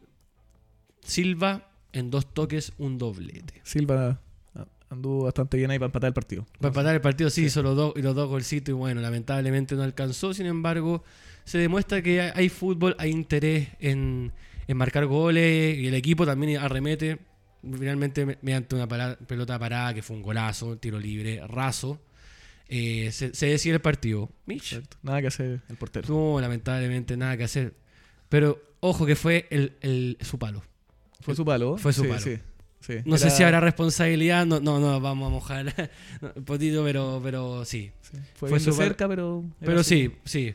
[1.03, 3.61] Silva en dos toques, un doblete.
[3.65, 4.21] Silva
[4.55, 6.47] ah, anduvo bastante bien ahí para empatar el partido.
[6.59, 8.71] Para empatar el partido, sí, hizo los dos, y los dos golcitos.
[8.71, 10.33] Y bueno, lamentablemente no alcanzó.
[10.35, 11.03] Sin embargo,
[11.45, 14.33] se demuestra que hay- fútbol, hay interés en,
[14.67, 15.77] en marcar goles.
[15.79, 17.19] Y el equipo también arremete.
[17.63, 22.01] Finalmente, me- mediante una pelota parada, que fue un golazo, tiro libre, raso.
[22.69, 24.31] Eh, se, se decide el partido.
[24.47, 24.97] Mitch, Exacto.
[25.03, 26.09] Nada que hacer el portero.
[26.09, 27.75] No, lamentablemente nada que hacer.
[28.29, 30.63] Pero ojo que fue el, el- su palo.
[31.21, 31.77] Fue su palo.
[31.79, 32.21] Fue su Sí, palo.
[32.21, 32.39] sí,
[32.81, 32.95] sí.
[33.05, 35.91] No sé si habrá responsabilidad, no, no, no, vamos a mojar
[36.37, 37.91] un poquito, pero, pero sí.
[38.35, 39.45] Fue, fue su cerca, pero.
[39.61, 40.55] Pero sí, sí,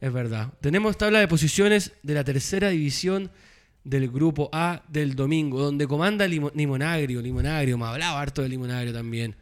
[0.00, 0.52] es verdad.
[0.60, 3.30] Tenemos tabla de posiciones de la tercera división
[3.84, 7.20] del grupo A del domingo, donde comanda Limo- Limonagrio.
[7.22, 9.34] Limonagrio, me hablaba harto de Limonagrio también.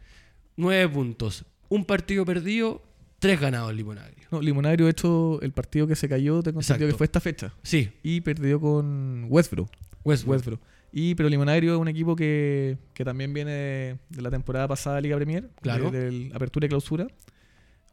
[0.55, 1.45] Nueve puntos.
[1.69, 2.81] Un partido perdido,
[3.19, 4.25] tres ganados Limonagrio.
[4.31, 7.53] No, Limonario, de hecho, el partido que se cayó, tengo entendido que fue esta fecha.
[7.63, 9.69] Sí, Y perdió con Westbrook.
[10.03, 10.33] Westbrook.
[10.35, 10.59] Westbrook.
[10.93, 14.95] Y, pero Limonario es un equipo que, que también viene de, de la temporada pasada
[14.97, 15.91] de Liga Premier, Claro.
[15.91, 17.07] de, apertura y clausura.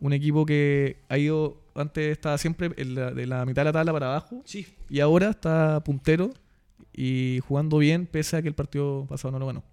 [0.00, 3.72] Un equipo que ha ido, antes estaba siempre en la- de la mitad de la
[3.72, 6.32] tabla para abajo Sí, y ahora está puntero
[6.92, 9.64] y jugando bien pese a que el partido pasado no lo ganó.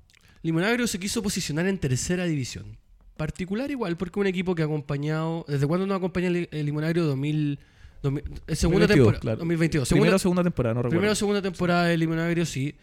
[0.42, 2.78] Limonagrio se quiso posicionar en tercera división.
[3.18, 5.46] Particular igual, porque un equipo que ha acompañado.
[5.48, 7.06] ¿Desde cuándo no acompaña el, el Limonagrio?
[7.06, 7.60] 2000,
[8.02, 9.20] 2000 eh, segunda 2022, temporada.
[9.20, 9.38] claro.
[9.38, 9.90] 2022.
[9.90, 10.98] Primera Segunda, o segunda temporada, no recuerdo.
[10.98, 12.76] primera o segunda temporada del Limonagrio, sí.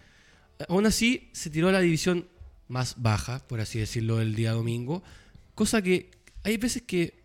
[0.69, 2.27] Aún así, se tiró a la división
[2.69, 5.03] más baja, por así decirlo, el día domingo.
[5.55, 6.11] Cosa que
[6.45, 7.19] hay veces que.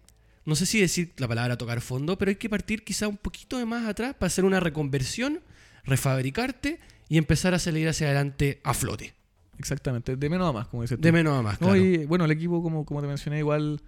[0.46, 3.58] No sé si decir la palabra tocar fondo, pero hay que partir quizá un poquito
[3.58, 5.40] de más atrás para hacer una reconversión,
[5.86, 9.14] refabricarte y empezar a salir hacia adelante a flote.
[9.60, 11.02] Exactamente, de menos a más, como dices tú.
[11.04, 11.82] De menos a más, No, claro.
[11.84, 13.82] y bueno, el equipo, como, como te mencioné, igual,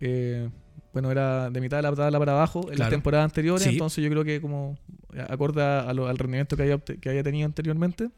[0.00, 0.48] eh,
[0.92, 2.90] bueno, era de mitad de la tabla para abajo en las Claro.
[2.92, 3.70] temporadas anteriores, Sí.
[3.70, 4.78] entonces yo creo que como
[5.28, 8.10] acorde a lo- al rendimiento que haya, que haya tenido anteriormente,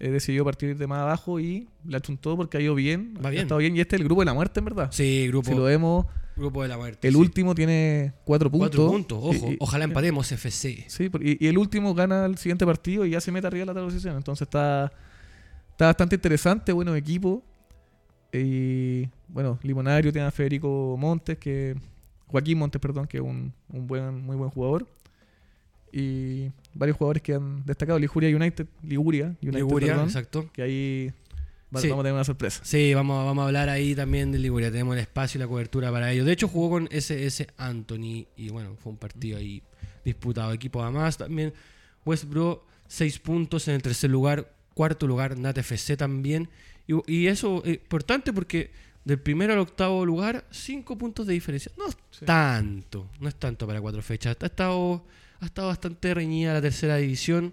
[0.00, 3.30] eh, decidió partir de más abajo y la achuntó porque ha ido bien, Va ha
[3.30, 3.42] bien.
[3.42, 4.88] estado bien, y este es el grupo de la muerte, en verdad.
[4.92, 6.06] Sí, grupo, Si lo vemos,
[6.36, 7.08] grupo de la muerte.
[7.08, 7.20] el sí.
[7.20, 8.68] último tiene cuatro puntos.
[8.70, 9.50] Cuatro puntos, ojo.
[9.50, 10.84] Y- y- Ojalá empatemos FC.
[10.88, 13.74] Sí, y, y el último gana el siguiente partido y ya se mete arriba de
[13.74, 14.16] la tabla.
[14.16, 14.92] Entonces está,
[15.78, 17.40] está bastante interesante, bueno equipo.
[18.32, 21.76] Y bueno, Limonario tiene a Federico Montes, que
[22.26, 24.88] Joaquín Montes, perdón, que es un, un buen, muy buen jugador.
[25.92, 27.96] Y varios jugadores que han destacado.
[27.98, 30.50] Liguria United, Liguria United, Liguria, perdón, exacto.
[30.52, 31.12] que ahí
[31.74, 31.88] va- Sí.
[31.88, 32.60] vamos a tener una sorpresa.
[32.64, 34.72] Sí, vamos, vamos a hablar ahí también de Liguria.
[34.72, 36.24] Tenemos el espacio y la cobertura para ello.
[36.24, 39.62] De hecho, jugó con SS Anthony y bueno, fue un partido ahí
[40.04, 40.52] disputado.
[40.52, 41.54] Equipo a más también.
[42.04, 46.48] Westbrook 6 puntos en el tercer lugar, cuarto lugar Nat FC también.
[46.86, 48.70] Y, y eso es importante porque
[49.04, 51.72] del primero al octavo lugar, 5 puntos de diferencia.
[51.76, 52.24] No es Sí.
[52.24, 54.36] tanto, no es tanto para cuatro fechas.
[54.40, 55.04] Ha estado,
[55.40, 57.52] ha estado bastante reñida la tercera división.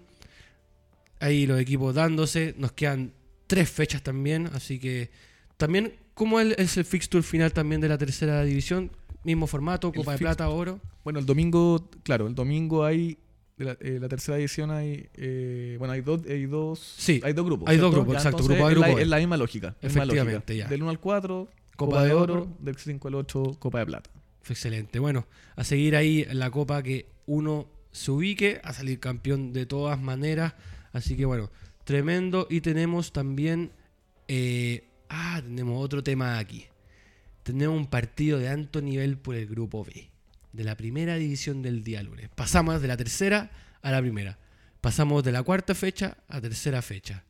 [1.18, 2.54] Ahí los equipos dándose.
[2.58, 3.12] Nos quedan
[3.48, 4.48] tres fechas también.
[4.54, 5.10] Así que
[5.56, 8.90] también, ¿cómo es el fixture final también de la tercera división?
[9.24, 10.18] Mismo formato, Copa de.
[10.18, 10.80] Plata, Oro.
[11.04, 13.18] Bueno, el domingo, claro, el domingo hay.
[13.58, 15.08] La, eh, la tercera edición hay.
[15.14, 16.78] eh, bueno, hay dos, hay dos.
[16.98, 17.68] Sí, hay dos grupos.
[17.70, 19.02] hay dos grupos, exacto, grupo A y es la- grupo B.
[19.02, 19.68] Es la misma lógica.
[19.68, 20.12] es la misma lógica.
[20.22, 20.68] Efectivamente, ya.
[20.68, 22.34] Del 1 al 4, Copa Copa, de de Oro.
[22.34, 22.56] Oro.
[22.60, 24.10] Del 5 al 8, Copa de Plata.
[24.42, 24.98] Fue excelente.
[24.98, 25.26] Bueno,
[25.56, 30.52] a seguir ahí la Copa que uno se ubique, a salir campeón de todas maneras.
[30.92, 31.50] Así que bueno,
[31.84, 32.46] tremendo.
[32.50, 33.72] Y tenemos también.
[34.28, 36.66] eh, ah, tenemos otro tema aquí.
[37.42, 40.10] Tenemos un partido de alto nivel por el grupo B.
[40.56, 42.30] De la primera división del día lunes.
[42.34, 43.50] Pasamos de la tercera
[43.82, 44.38] a la primera.
[44.80, 47.24] Pasamos de la cuarta fecha a tercera fecha.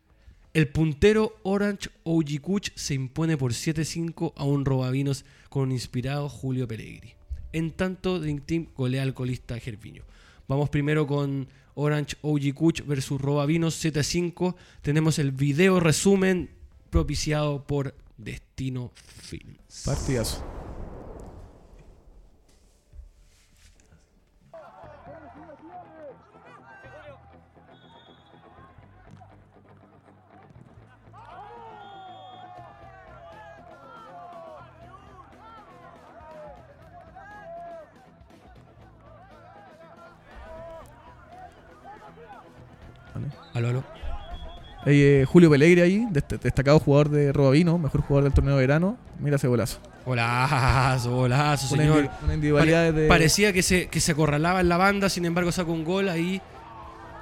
[0.55, 6.29] El puntero Orange OG Kuch se impone por 7-5 a un robavinos con un inspirado
[6.29, 7.15] Julio Pellegrini.
[7.53, 10.05] En tanto, Dream Team golea al colista Gerviño.
[10.47, 14.55] Vamos primero con Orange OG Kuch versus Robavinos 7-5.
[14.83, 16.49] Tenemos el video resumen
[16.91, 19.83] propiciado por Destino Films.
[19.85, 20.66] Partidazo.
[43.57, 43.85] Aló, aló.
[44.87, 48.97] Eh, Julio Pelegri ahí, dest- destacado jugador de Robavino, mejor jugador del torneo de verano.
[49.19, 49.79] Mira ese golazo.
[50.05, 52.05] Golazo, golazo, Una, señor.
[52.05, 53.09] indi- una individualidad Pare- de.
[53.09, 56.41] Parecía que se, que se acorralaba en la banda, sin embargo sacó un gol ahí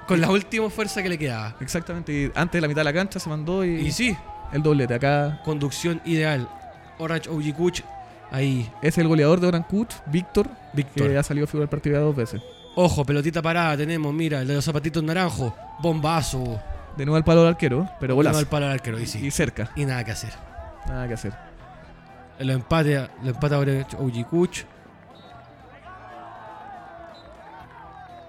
[0.06, 1.56] con la última fuerza que le quedaba.
[1.60, 4.14] Exactamente, y antes de la mitad de la cancha se mandó y, Y sí,
[4.52, 4.92] el doblete.
[4.94, 6.46] Acá conducción ideal.
[6.98, 7.80] Orange OG Kuch,
[8.30, 11.16] ahí, es el goleador de Orancut, Víctor, que Víctor.
[11.16, 12.42] ha salido figura del partido ya dos veces.
[12.76, 15.52] Ojo, pelotita parada tenemos, mira, el de los zapatitos naranjos.
[15.80, 16.60] Bombazo.
[16.96, 18.38] De nuevo al palo del arquero, pero golazo.
[18.38, 19.24] al palo al arquero, y sí.
[19.26, 20.32] Y cerca, Y nada que hacer.
[20.86, 21.32] nada que hacer.
[22.38, 24.64] Lo empate, lo empata Orange OG Kuch.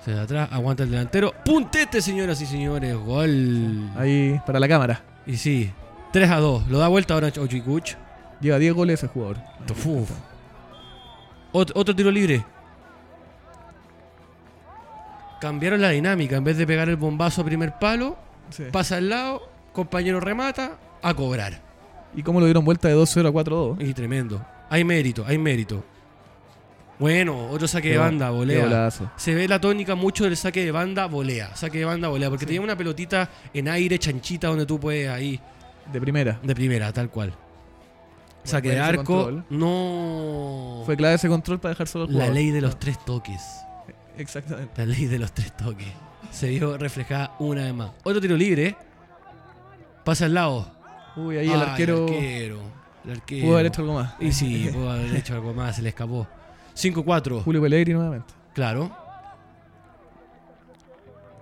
[0.04, 1.34] Se da atrás, aguanta el delantero.
[1.44, 2.96] Puntete, señoras y señores.
[2.96, 3.90] Gol.
[3.98, 5.02] Ahí para la cámara.
[5.26, 5.72] Y sí,
[6.12, 6.68] 3 a 2.
[6.68, 7.96] Lo da vuelta Orange OG Kuch.
[8.40, 9.38] Lleva 10 goles ese jugador.
[9.86, 10.12] Uf.
[11.54, 12.46] Ot- otro tiro libre.
[15.40, 16.38] Cambiaron la dinámica.
[16.38, 18.18] En vez de pegar el bombazo a primer palo,
[18.50, 18.64] Sí.
[18.72, 19.42] pasa al lado,
[19.74, 21.62] compañero remata, a cobrar.
[22.16, 23.78] ¿Y cómo lo dieron vuelta de 2-0 a 4-2?
[23.82, 24.44] Y tremendo.
[24.70, 25.84] Hay mérito, hay mérito.
[26.98, 28.90] Bueno, otro saque de banda, volea.
[29.18, 31.54] Se ve la tónica mucho del saque de banda, volea.
[31.56, 32.30] Saque de banda, volea.
[32.30, 32.48] Porque Sí.
[32.48, 35.40] tenía una pelotita en aire, chanchita, donde tú puedes ahí,
[35.92, 36.40] De primera.
[36.42, 37.34] de primera, tal cual.
[38.46, 39.46] Saque de arco, control.
[39.50, 40.84] no.
[40.86, 43.42] Fue clave ese control para dejar solo La ley de los tres toques.
[44.18, 44.72] Exactamente.
[44.78, 45.88] La ley de los tres toques.
[46.32, 47.92] Se vio reflejada una vez más.
[48.04, 48.76] Otro tiro libre.
[50.04, 50.72] Pasa al lado.
[51.16, 52.60] Uy, ahí el arquero El arquero.
[53.06, 53.46] El arquero.
[53.46, 54.14] pudo haber hecho algo más.
[54.20, 56.28] Y sí, pudo haber hecho algo más, se le escapó.
[56.76, 57.42] 5-4.
[57.44, 58.34] Julio Pellegrini nuevamente.
[58.54, 58.92] Claro.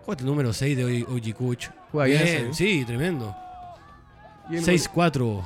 [0.07, 1.67] El número 6 de O- OG Kuch.
[1.93, 3.35] Bien sí, tremendo.
[4.49, 5.41] Y el 6-4.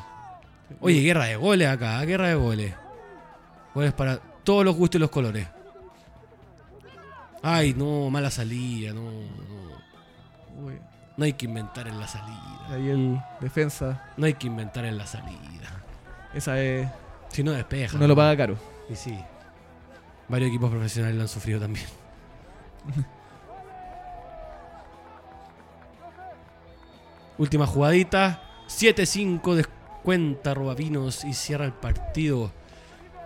[0.82, 2.74] Oye, guerra de goles acá, guerra de goles.
[3.74, 5.48] Goles para todos los gustos y los colores.
[7.50, 10.66] Ay, no, mala salida, no, no.
[10.66, 10.74] Uy,
[11.16, 12.68] No hay que inventar en la salida.
[12.70, 14.04] ahí el defensa.
[14.18, 15.82] No hay que inventar en la salida.
[16.34, 16.90] Esa es.
[17.30, 17.96] Si no despeja.
[17.96, 18.58] Uno lo paga caro.
[18.90, 19.18] Y sí.
[20.28, 21.86] Varios equipos profesionales lo han sufrido también.
[27.38, 28.42] Última jugadita.
[28.68, 32.52] 7-5 descuenta Robavinos y cierra el partido.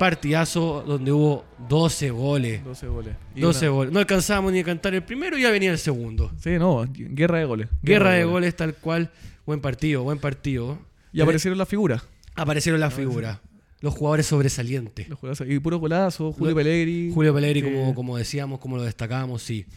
[0.05, 2.63] Partidazo donde hubo 12 goles.
[2.63, 3.15] 12 goles.
[3.35, 3.93] Y 12 una- goles.
[3.93, 6.31] No alcanzábamos ni a cantar el primero y ya venía el segundo.
[6.39, 7.67] Sí, no, guerra de goles.
[7.83, 9.11] Guerra de goles tal cual.
[9.45, 10.79] Buen partido, buen partido.
[11.13, 12.01] Y aparecieron las figuras.
[12.33, 13.41] Aparecieron las figuras.
[13.79, 15.07] Los jugadores sobresalientes.
[15.07, 15.47] Los golazos.
[15.47, 16.33] Y puros golazos.
[16.35, 17.13] Julio Lo- Pellegrini.
[17.13, 17.75] Julio Pellegrini, Sí.
[17.75, 19.67] como, como decíamos, como lo destacábamos, sí.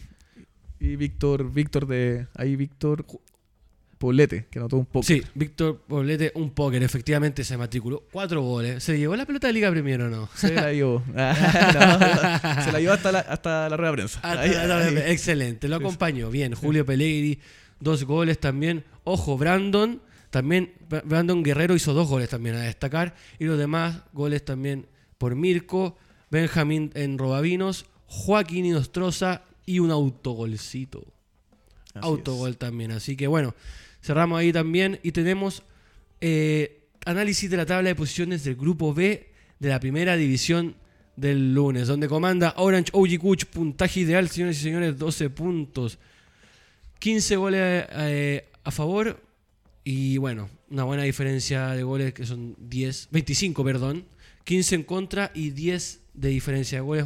[0.79, 2.25] Y Víctor, Víctor de.
[2.33, 3.05] Ahí Víctor
[4.05, 5.03] Poblete, que anotó un poco.
[5.05, 8.03] Sí, Víctor Poblete, un póker, efectivamente se matriculó.
[8.11, 8.83] Cuatro goles.
[8.83, 10.29] ¿Se llevó la pelota de Liga Premier o no?
[10.35, 11.03] Se la llevó.
[11.17, 14.19] Ah, no, se la llevó hasta la, hasta la rueda de prensa.
[14.23, 14.97] Ahí, ahí.
[15.11, 16.29] Excelente, lo acompañó.
[16.29, 17.39] Bien, Julio Pellegrini,
[17.79, 18.83] dos goles también.
[19.03, 20.73] Ojo, Brandon, también.
[20.89, 23.15] Bra- Brandon Guerrero hizo dos goles también a destacar.
[23.39, 24.87] Y los demás goles también
[25.17, 25.97] por Mirko,
[26.29, 31.05] Benjamín en Robavinos, Joaquín Inostroza y un autogolcito.
[31.93, 32.91] Así autogol también.
[32.91, 33.55] Así que bueno,
[34.05, 35.63] cerramos ahí también y tenemos
[36.21, 40.75] eh, análisis de la tabla de posiciones del grupo B de la primera división
[41.15, 45.97] del lunes, donde comanda Orange OG Kuch, puntaje ideal, señores y señores, 12 puntos,
[46.99, 49.19] 15 goles eh, a favor
[49.83, 54.05] y bueno, una buena diferencia de goles que son 10, 25, perdón,
[54.45, 57.03] 15 en contra y 10 de diferencia de goles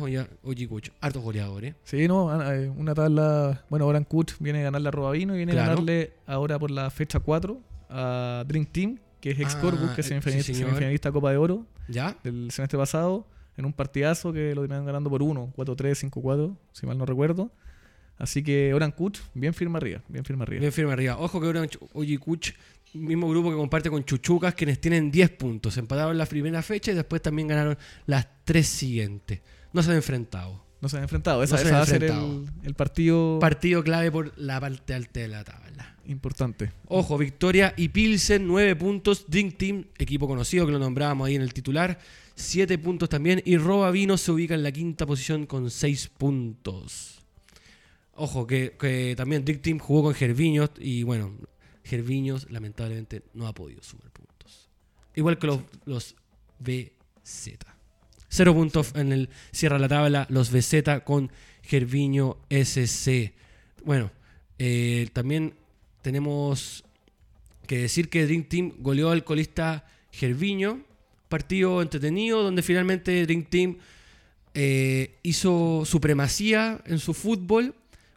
[0.70, 0.90] Kuch.
[1.02, 1.74] Hartos goleadores.
[1.84, 3.66] Sí, no, eh, una tabla.
[3.70, 5.66] Bueno, Oran Kuch viene a ganarle a Robavino y viene Claro.
[5.66, 7.60] a ganarle ahora por la fecha 4
[7.90, 10.70] a Dream Team, que es ex Ah, Corbus, que es sí, semifinalista, señor.
[10.70, 12.16] semifinalista Copa de Oro ¿Ya?
[12.24, 13.26] del semestre pasado,
[13.58, 17.52] en un partidazo que lo terminaron ganando por 1, 4-3, 5-4, si mal no recuerdo.
[18.18, 20.60] Así que Oran Kuch, bien firme arriba, bien firme arriba.
[20.60, 21.18] Bien firme arriba.
[21.18, 22.52] Ojo que Orange OG Kuch,
[22.94, 25.78] mismo grupo que comparte con Chuchucas, quienes tienen 10 puntos.
[25.78, 29.42] Empataron la primera fecha y después también ganaron las tres siguientes.
[29.74, 30.66] No se han enfrentado.
[30.82, 34.12] No se han enfrentado, esa, No esa han va a ser el, partido Partido clave
[34.12, 35.98] por la parte alta de la tabla.
[36.06, 36.72] importante.
[36.88, 39.26] Ojo, Victoria y Pilsen, 9 puntos.
[39.28, 42.00] Drink Team, equipo conocido que lo nombrábamos ahí en el titular,
[42.36, 43.42] 7 puntos también.
[43.46, 47.20] Y Roba Vino se ubica en la quinta posición con 6 puntos.
[48.14, 51.34] Ojo, que, que también Drink Team jugó con Gerviños y bueno,
[51.90, 54.70] Gerviños lamentablemente no ha podido sumar puntos.
[55.16, 56.16] Igual que los, los
[56.60, 57.58] BZ.
[58.28, 61.32] Cero puntos en el cierra la tabla los BZ con
[61.64, 63.34] Gerviño SC.
[63.84, 64.12] Bueno,
[64.60, 65.56] eh, también
[66.04, 66.84] tenemos
[67.66, 70.84] que decir que Dream Team goleó al colista Gerviño.
[71.28, 73.78] Partido entretenido donde finalmente Dream Team
[74.54, 77.74] eh, hizo supremacía en su fútbol,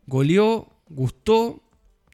[0.07, 1.63] goleó, gustó,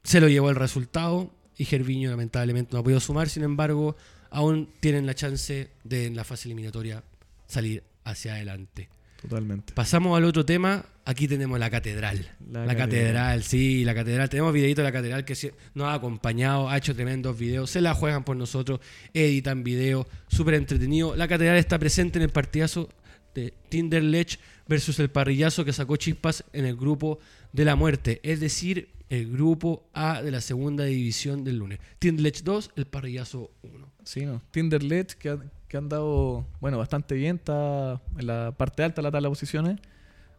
[0.03, 3.29] se lo llevó el resultado y Gerviño lamentablemente no ha podido sumar.
[3.29, 3.97] Sin embargo,
[4.31, 7.03] aún tienen la chance de en la fase eliminatoria
[7.47, 8.87] salir hacia adelante.
[9.21, 9.73] Totalmente.
[9.73, 10.85] Pasamos al otro tema.
[11.03, 12.31] Aquí tenemos la catedral.
[12.49, 12.87] La, La catedral.
[12.87, 13.43] catedral.
[13.43, 14.29] sí, la catedral.
[14.29, 15.35] Tenemos videito de la catedral que
[15.73, 17.69] nos ha acompañado, ha hecho tremendos videos.
[17.69, 18.79] Se la juegan por nosotros,
[19.13, 21.13] editan videos, súper entretenido.
[21.17, 22.87] La catedral está presente en el partidazo
[23.35, 27.19] de Tinderlech versus el parrillazo que sacó chispas en el grupo
[27.51, 28.21] de la muerte.
[28.23, 31.79] Es decir, el grupo A de la segunda división del lunes.
[31.99, 33.87] Tinderlech 2, el parrillazo 1.
[34.03, 34.41] Sí, no.
[34.51, 39.11] Que, ha- que han dado, bueno, bastante bien, está en la parte alta de la
[39.11, 39.79] tabla de posiciones.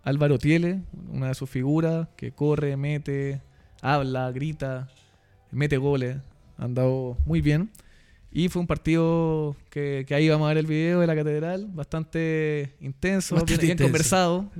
[0.02, 3.40] Álvaro Tiele, una de sus figuras, que corre, mete,
[3.82, 4.88] habla, grita,
[5.50, 6.16] mete goles.
[6.56, 7.70] Han dado muy bien.
[8.32, 11.66] Y fue un partido que, que ahí vamos a ver el video de la catedral,
[11.74, 13.88] bastante intenso, Bastante bien, bien intenso.
[13.90, 14.50] conversado.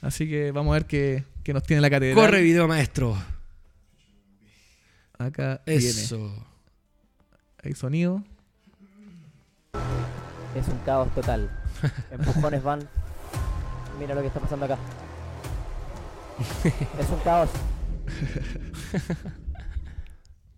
[0.00, 2.16] Así que vamos a ver qué, qué nos tiene la catedral.
[2.16, 3.16] Corre video maestro.
[5.18, 5.84] Acá viene.
[5.84, 6.46] Eso.
[7.62, 8.24] Hay sonido.
[10.54, 11.50] Es un caos total.
[12.10, 12.88] Empujones van.
[13.98, 14.78] Mira lo que está pasando acá.
[16.98, 17.50] Es un caos.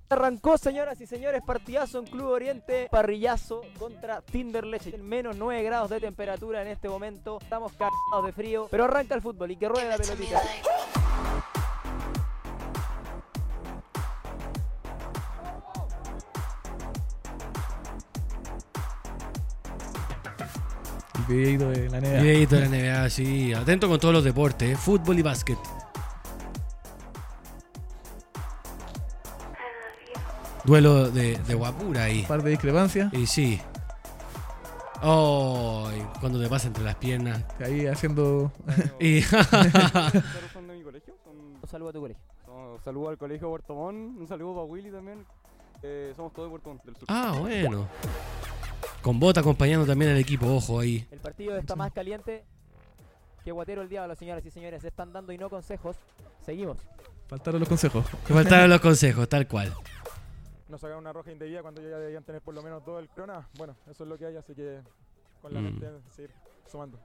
[0.09, 4.87] Arrancó, señoras y señores, partidazo en Club Oriente, parrillazo contra Tinderlech.
[4.95, 7.39] En menos 9 grados de temperatura en este momento.
[7.43, 10.41] Estamos cagados de frío, pero arranca el fútbol y que ruede la pelotita.
[21.19, 22.23] El videito de la NBA.
[22.23, 23.53] Videito de la NBA, sí.
[23.53, 24.77] Atento con todos los deportes, ¿eh?
[24.77, 25.59] fútbol y básquet.
[30.67, 32.21] Duelo de, de guapura ahí.
[32.23, 33.12] Un par de discrepancias.
[33.14, 33.61] Y sí.
[35.03, 35.89] Oh,
[36.21, 37.45] cuando te pasa entre las piernas.
[37.61, 38.51] Ahí haciendo.
[38.99, 41.14] Y ¿Ustedes son de mi colegio?
[41.23, 42.23] Son- Un saludo a tu colegio.
[42.47, 45.25] son- saludo al colegio Puerto Montt, un saludo para Willy también.
[45.83, 47.05] Eh, somos todos de Puerto Montt, del sur.
[47.09, 47.87] ah, bueno.
[49.03, 51.07] Con Bota acompañando también al equipo, ojo ahí.
[51.12, 52.45] El partido está más caliente
[53.45, 54.83] que guatero el diablo, señoras y señores.
[54.83, 55.97] Se están dando y no consejos.
[56.45, 56.79] Seguimos.
[57.29, 58.05] Faltaron los consejos.
[58.25, 59.73] Faltaron los consejos, tal cual.
[60.69, 63.49] Nos sacaron una roja indebida cuando ya debían tener por lo menos dos del Crona.
[63.57, 64.81] Bueno, eso es lo que hay, así que
[65.41, 65.64] con la Mm.
[65.64, 66.33] mente seguir
[66.67, 66.99] sumando.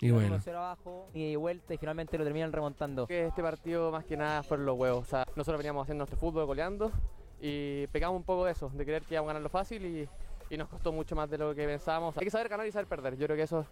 [0.00, 0.36] Y bueno.
[0.36, 3.06] 1-0 abajo y vuelta y finalmente lo terminan remontando.
[3.06, 5.00] que este partido más que nada fueron los huevos.
[5.06, 6.92] O sea, nosotros veníamos haciendo nuestro fútbol goleando
[7.40, 10.08] y pegamos un poco de eso, de creer que íbamos a ganarlo fácil y,
[10.50, 12.16] y nos costó mucho más de lo que pensábamos.
[12.18, 13.16] Hay que saber ganar y saber perder.
[13.16, 13.64] Yo creo que eso.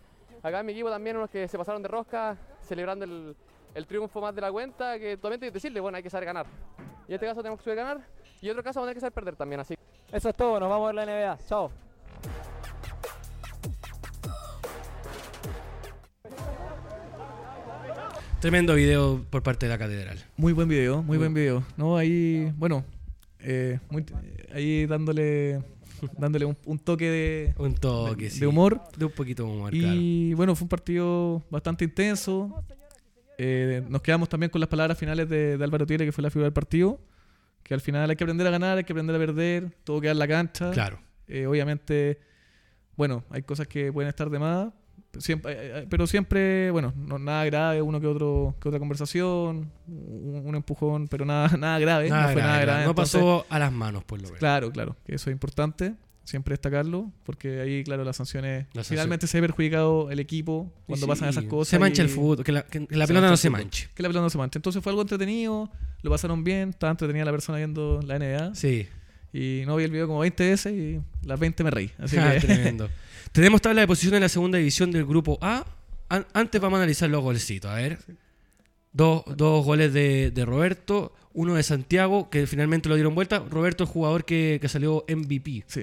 [0.43, 3.37] Acá en mi equipo también unos que se pasaron de rosca, celebrando el,
[3.75, 6.27] el triunfo más de la cuenta, que totalmente hay que decirle, bueno, hay que saber
[6.27, 6.47] ganar.
[7.07, 9.01] Y en este caso tenemos que saber ganar y otro caso vamos a tener que
[9.01, 9.61] saber perder también.
[9.61, 9.75] Así
[10.13, 11.39] Eso es todo, nos vamos a ver la NBA.
[11.49, 11.71] Chao.
[18.41, 20.19] Tremendo video por parte de la catedral.
[20.37, 21.65] Muy buen video, muy Muy- buen video.
[21.77, 22.85] No, ahí, bueno,
[23.41, 24.05] eh, muy-
[24.53, 25.63] ahí dándole
[26.19, 28.41] dándole un, un toque de, Un toque, de, sí.
[28.41, 28.81] de humor.
[28.97, 29.95] De un poquito de humor, claro.
[29.95, 32.63] Y bueno, fue un partido bastante intenso.
[33.39, 36.31] Eh, nos quedamos también con las palabras finales de, de Álvaro Tiere, que fue la
[36.31, 37.01] figura del partido.
[37.67, 40.13] Que al final hay que aprender a ganar, hay que aprender a perder, todo queda
[40.13, 40.71] en la cancha.
[40.71, 41.01] Claro.
[41.27, 42.21] Eh, obviamente,
[42.97, 44.69] bueno, hay cosas que pueden estar de más,
[45.19, 49.73] siempre, eh, eh, pero siempre, bueno, no, nada grave, uno que otro que otra conversación,
[49.89, 52.85] un, un empujón, pero nada, nada grave, Nada no fue grave, nada grave.
[52.85, 54.39] No entonces- pasó a las manos, por lo menos.
[54.39, 55.95] Claro, claro, que eso es importante,
[56.27, 61.09] siempre destacarlo, porque ahí, claro, las sanciones, finalmente se ve perjudicado el equipo cuando Sí,
[61.09, 61.69] pasan esas cosas.
[61.71, 63.89] Se mancha el fútbol, que la, que la pelota no se manche.
[63.95, 64.59] Que la pelota no se mancha.
[64.59, 65.71] Entonces fue algo entretenido,
[66.03, 68.55] lo pasaron bien, estaba entretenida la persona viendo la NBA.
[68.55, 68.87] Sí.
[69.33, 71.91] Y no vi el video como 20 veces y las 20 me reí.
[71.99, 72.89] Así Ah, que tremendo.
[73.33, 75.65] Tenemos tabla de posiciones en la segunda división del grupo A.
[76.09, 77.71] An- antes vamos a analizar los golecitos.
[77.71, 77.99] A ver.
[78.93, 83.41] Dos, dos goles de, de Roberto, uno de Santiago, que finalmente lo dieron vuelta.
[83.51, 85.65] Roberto, el jugador que, que salió MVP.
[85.67, 85.83] sí.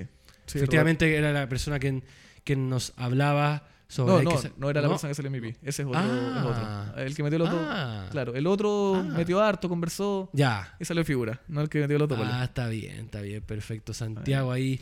[0.54, 2.02] Sí, Efectivamente, era la persona que,
[2.44, 4.24] que nos hablaba No, sobre.
[4.24, 4.94] no, sa- no era la ¿no?
[4.94, 5.58] persona que salió MVP.
[5.64, 6.00] Ese es otro.
[6.02, 6.36] Ah.
[6.40, 7.04] es otro.
[7.04, 7.60] El que metió los dos.
[7.64, 8.08] Ah.
[8.12, 9.04] Claro, el otro Ah.
[9.04, 10.76] metió harto, conversó Ya.
[10.80, 11.42] y salió figura.
[11.48, 12.34] No el que metió los dos goles.
[12.36, 13.94] Ah, está bien, está bien, perfecto.
[13.94, 14.80] Santiago ahí,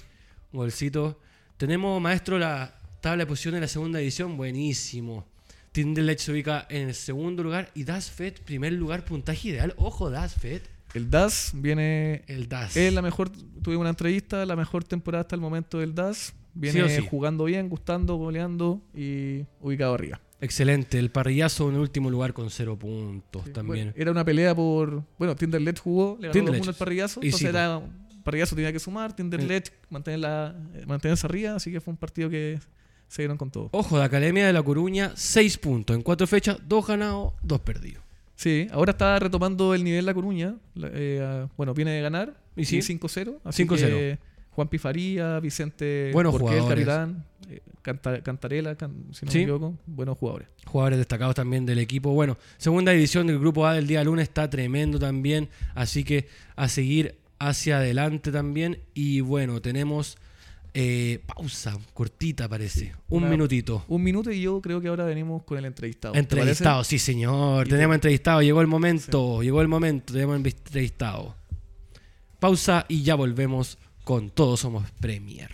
[0.54, 1.20] un golcito.
[1.58, 5.26] Tenemos, maestro, la tabla de posiciones de la segunda división, buenísimo.
[5.72, 9.74] Tinderlech se ubica en el segundo lugar y Dasfed, primer lugar, puntaje ideal.
[9.78, 10.62] Ojo, Dasfed,
[10.94, 12.24] El DAS viene.
[12.28, 12.76] el Das.
[12.76, 13.30] Es la mejor.
[13.30, 16.34] Tuve una entrevista, la mejor temporada hasta el momento del DAS.
[16.54, 17.08] Viene Sí o sí.
[17.10, 20.20] jugando bien, gustando, goleando y ubicado arriba.
[20.42, 23.88] Excelente, el parrillazo en el último lugar con cero puntos también.
[23.88, 25.04] Bueno, era una pelea por.
[25.18, 26.52] Bueno, Tinderlet jugó, le ganó.
[26.52, 27.20] 2-1 al parrillazo.
[27.22, 27.82] Y Entonces era.
[28.24, 31.56] Parrillazo tenía que sumar, Tinderlet mantenerla, eh, mantenerse arriba.
[31.56, 32.60] Así que fue un partido que
[33.08, 33.70] se dieron con todo.
[33.72, 38.04] Ojo, de Academia de La Coruña, seis puntos en cuatro fechas, dos ganados, dos perdidos.
[38.42, 40.56] Sí, ahora está retomando el nivel La Coruña.
[40.82, 42.34] Eh, bueno, viene de ganar.
[42.56, 42.80] Y sí.
[42.82, 43.38] 5-0.
[43.44, 43.78] Así 5-0.
[43.78, 44.18] que
[44.50, 46.86] Juan Pifaría, Vicente Buenos Porqué, el jugadores.
[46.88, 49.38] capitán, eh, Canta- Cantarela, can- si no Sí.
[49.38, 49.76] me equivoco.
[49.86, 50.48] Buenos jugadores.
[50.66, 52.14] jugadores destacados también del equipo.
[52.14, 56.68] Bueno, segunda división del grupo A del día lunes está tremendo también, así que a
[56.68, 58.80] seguir hacia adelante también.
[58.96, 60.18] Y bueno, tenemos
[60.74, 63.84] eh, pausa, cortita parece, un Una- minutito.
[63.88, 66.14] Un minuto y yo creo que ahora venimos con el entrevistado.
[66.14, 70.38] ¿Te Entrevistado, sí señor, Y tenemos te- entrevistado, llegó el momento, llegó el momento, tenemos
[70.38, 71.36] entrevistado.
[72.40, 75.50] Pausa y ya volvemos con Todos Somos Premier.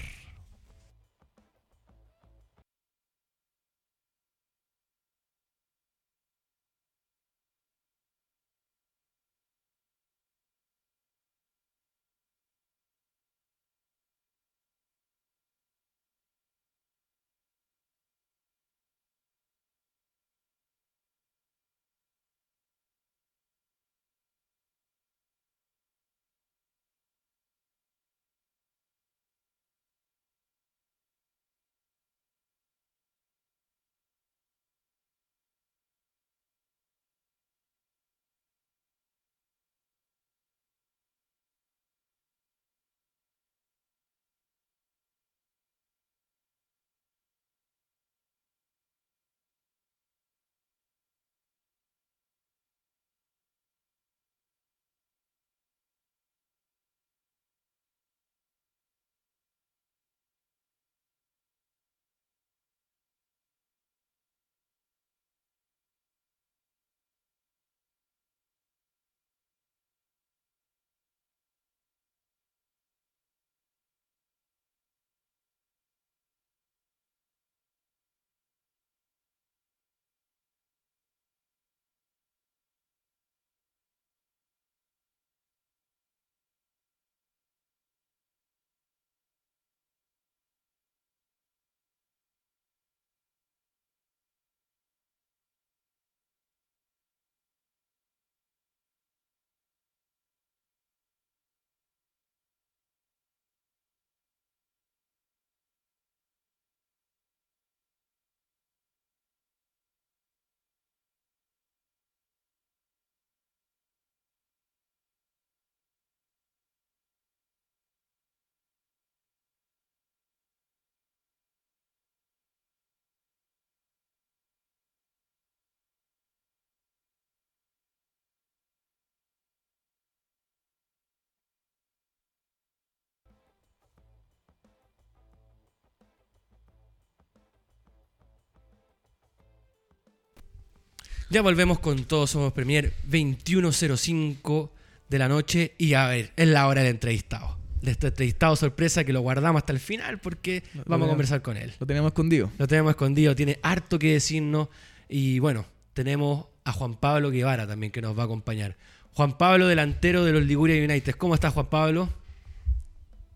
[141.30, 144.70] Ya volvemos con Todos Somos Premier 21.05
[145.10, 147.58] de la noche y a ver, es la hora del entrevistado.
[147.82, 150.88] De este entrevistado sorpresa que lo guardamos hasta el final porque Lo- lo vamos a
[150.88, 151.74] tenemos- conversar con él.
[151.80, 152.52] Lo teníamos escondido.
[152.58, 154.70] Lo tenemos escondido, tiene harto que decirnos
[155.10, 158.78] y bueno, tenemos a Juan Pablo Guevara también, que nos va a acompañar.
[159.14, 161.16] Juan Pablo, delantero de los Liguria United.
[161.16, 162.10] ¿Cómo estás, Juan Pablo?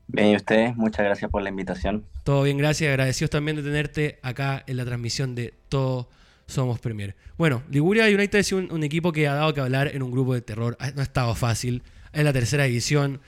[0.07, 2.05] Bien, y ustedes, muchas gracias por la invitación.
[2.23, 2.89] Todo bien, gracias.
[2.89, 6.09] Agradecidos también de tenerte acá en la transmisión de Todo
[6.51, 7.15] Somos Premier.
[7.37, 10.33] Bueno, Liguria United es un, un equipo que ha dado que hablar en un grupo
[10.33, 10.75] de terror.
[10.79, 11.81] Ah, No ha estado fácil.
[12.11, 13.21] Es la tercera división.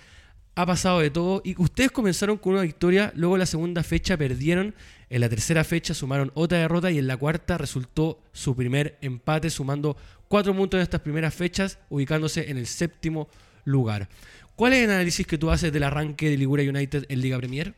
[0.55, 1.41] Ha pasado de todo.
[1.45, 3.13] Y ustedes comenzaron con una victoria.
[3.15, 4.76] Luego la segunda fecha perdieron.
[5.09, 6.91] En la tercera fecha sumaron otra derrota.
[6.91, 9.95] Y en la cuarta resultó su primer empate, sumando
[10.28, 13.30] cuatro puntos en estas primeras fechas, ubicándose en el séptimo
[13.63, 14.09] lugar.
[14.57, 17.74] ¿Cuál es el análisis que tú haces del arranque de Liguria United en Liga Premier?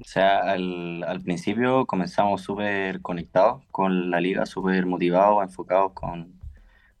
[0.00, 6.40] O sea, al, principio comenzamos súper conectados con la liga, súper motivados, enfocados con,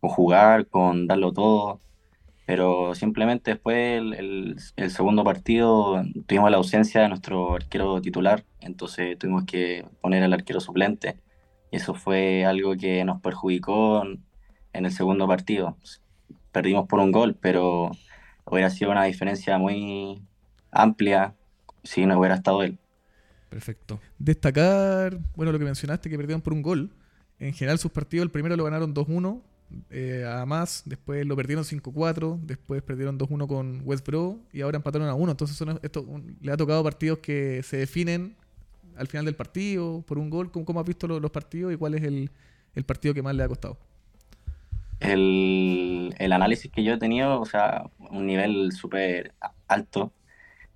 [0.00, 1.80] con jugar, con darlo todo.
[2.46, 8.44] Pero simplemente después el, el- el segundo partido tuvimos la ausencia de nuestro arquero titular,
[8.60, 11.20] entonces tuvimos que poner al arquero suplente.
[11.70, 14.24] Y eso fue algo que nos perjudicó en,
[14.74, 15.78] en el segundo partido.
[16.52, 17.92] Perdimos por un gol, pero
[18.46, 20.22] hubiera sido una diferencia muy
[20.72, 21.36] amplia
[21.84, 22.78] si no hubiera estado él.
[23.50, 24.00] Perfecto.
[24.18, 26.90] Destacar, bueno, lo que mencionaste, que perdieron por un gol.
[27.38, 29.42] En general sus partidos, el primero lo ganaron 2-1
[29.90, 34.76] eh, a más, después lo perdieron 5-4, después perdieron 2-1 con West Bro y ahora
[34.76, 35.30] empataron a 1.
[35.32, 38.34] Entonces son, esto, un- le ha tocado partidos que se definen
[38.96, 40.50] al final del partido por un gol.
[40.50, 42.30] ¿Cómo, cómo has visto lo- los partidos y cuál es el,
[42.74, 43.78] el partido que más le ha costado?
[45.00, 49.32] El, el análisis que yo he tenido, o sea, un nivel súper
[49.66, 50.12] alto.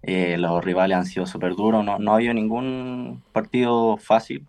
[0.07, 4.47] Eh, los rivales han sido súper duros, no, no ha habido ningún partido fácil.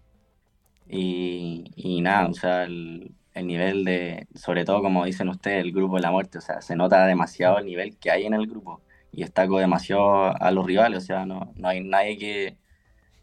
[0.87, 5.95] Y, nada, o sea, el, el nivel de, sobre todo como dicen ustedes, el grupo
[5.95, 8.81] de la muerte, o sea, se nota demasiado el nivel que hay en el grupo
[9.11, 12.57] y destaco demasiado a los rivales, o sea, no, no hay nadie que,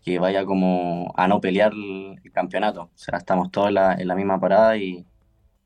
[0.03, 3.75] que vaya como a no pelear el, campeonato, o sea, estamos todos en
[4.09, 5.07] la, misma parada y,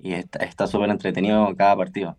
[0.01, 2.17] y está está súper entretenido cada partido.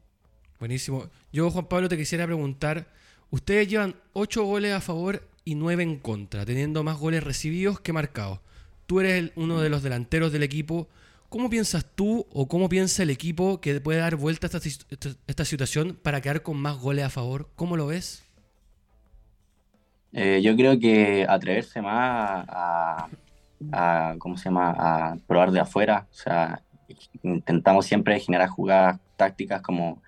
[0.60, 1.06] Buenísimo.
[1.32, 2.88] Yo, Juan Pablo, te quisiera preguntar,
[3.32, 7.94] ustedes llevan 8 goles a favor y 9 en contra, teniendo más goles recibidos que
[7.94, 8.40] marcados.
[8.86, 10.88] Tú eres el- uno de los delanteros del equipo.
[11.30, 15.46] ¿Cómo piensas tú o cómo piensa el equipo que puede dar vuelta a esta, esta
[15.46, 17.50] situación para quedar con más goles a favor?
[17.56, 18.24] ¿Cómo lo ves?
[20.14, 23.10] Eh, yo creo que atreverse más a,
[23.72, 24.72] a, ¿cómo se llama?
[24.78, 26.62] A probar de afuera, o sea,
[27.24, 30.02] intentamos siempre generar jugadas tácticas como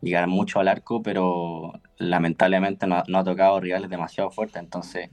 [0.00, 5.10] llegar mucho al arco, pero lamentablemente no, ha tocado rivales demasiado fuertes, entonces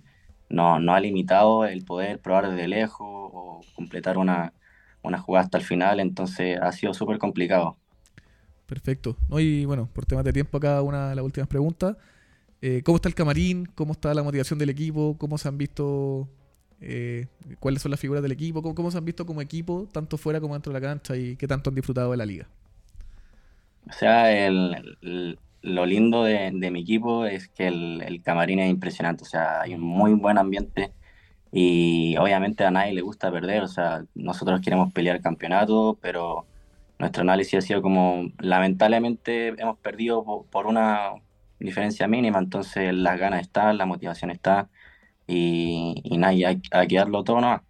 [0.49, 4.53] no, no ha limitado el poder probar desde lejos o completar una,
[5.01, 7.77] una jugada hasta el final, entonces ha sido súper complicado.
[8.65, 9.15] Perfecto.
[9.29, 9.39] ¿no?
[9.39, 11.95] Y bueno, por temas de tiempo, acá una de las últimas preguntas.
[12.61, 13.65] Eh, ¿Cómo está el camarín?
[13.75, 15.15] ¿Cómo está la motivación del equipo?
[15.19, 16.27] ¿Cómo se han visto?
[16.81, 17.27] eh,
[17.59, 18.61] ¿Cuáles son las figuras del equipo?
[18.61, 21.15] ¿Cómo, cómo se han visto como equipo, tanto fuera como dentro de la cancha?
[21.15, 22.47] ¿Y qué tanto han disfrutado de la liga?
[23.87, 29.23] O sea, el, lo lindo de, de mi equipo es que el, camarín es impresionante,
[29.23, 30.93] o sea, hay un muy buen ambiente
[31.51, 36.47] y obviamente a nadie le gusta perder, o sea, nosotros queremos pelear campeonato, pero
[36.99, 41.11] nuestro análisis ha sido como, lamentablemente hemos perdido po- por, una
[41.59, 44.69] diferencia mínima, entonces las ganas están, la motivación está
[45.27, 47.61] y, y nada, hay, que darlo todo nomás.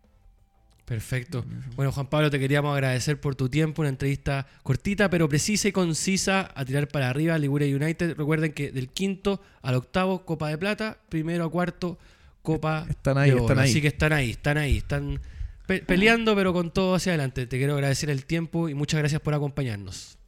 [0.86, 1.44] Perfecto.
[1.76, 5.72] Bueno, Juan Pablo, te queríamos agradecer por tu tiempo, una entrevista cortita pero precisa y
[5.72, 8.16] concisa a tirar para arriba Liguria United.
[8.16, 11.98] Recuerden que del quinto al octavo, Copa de Plata, primero a cuarto,
[12.44, 13.44] Copa Están ahí, de Oro.
[13.46, 13.70] están ahí.
[13.72, 15.20] Así que están ahí, están ahí, están
[15.66, 17.48] pe- peleando pero con todo hacia adelante.
[17.48, 20.20] Te quiero agradecer el tiempo y muchas gracias por acompañarnos.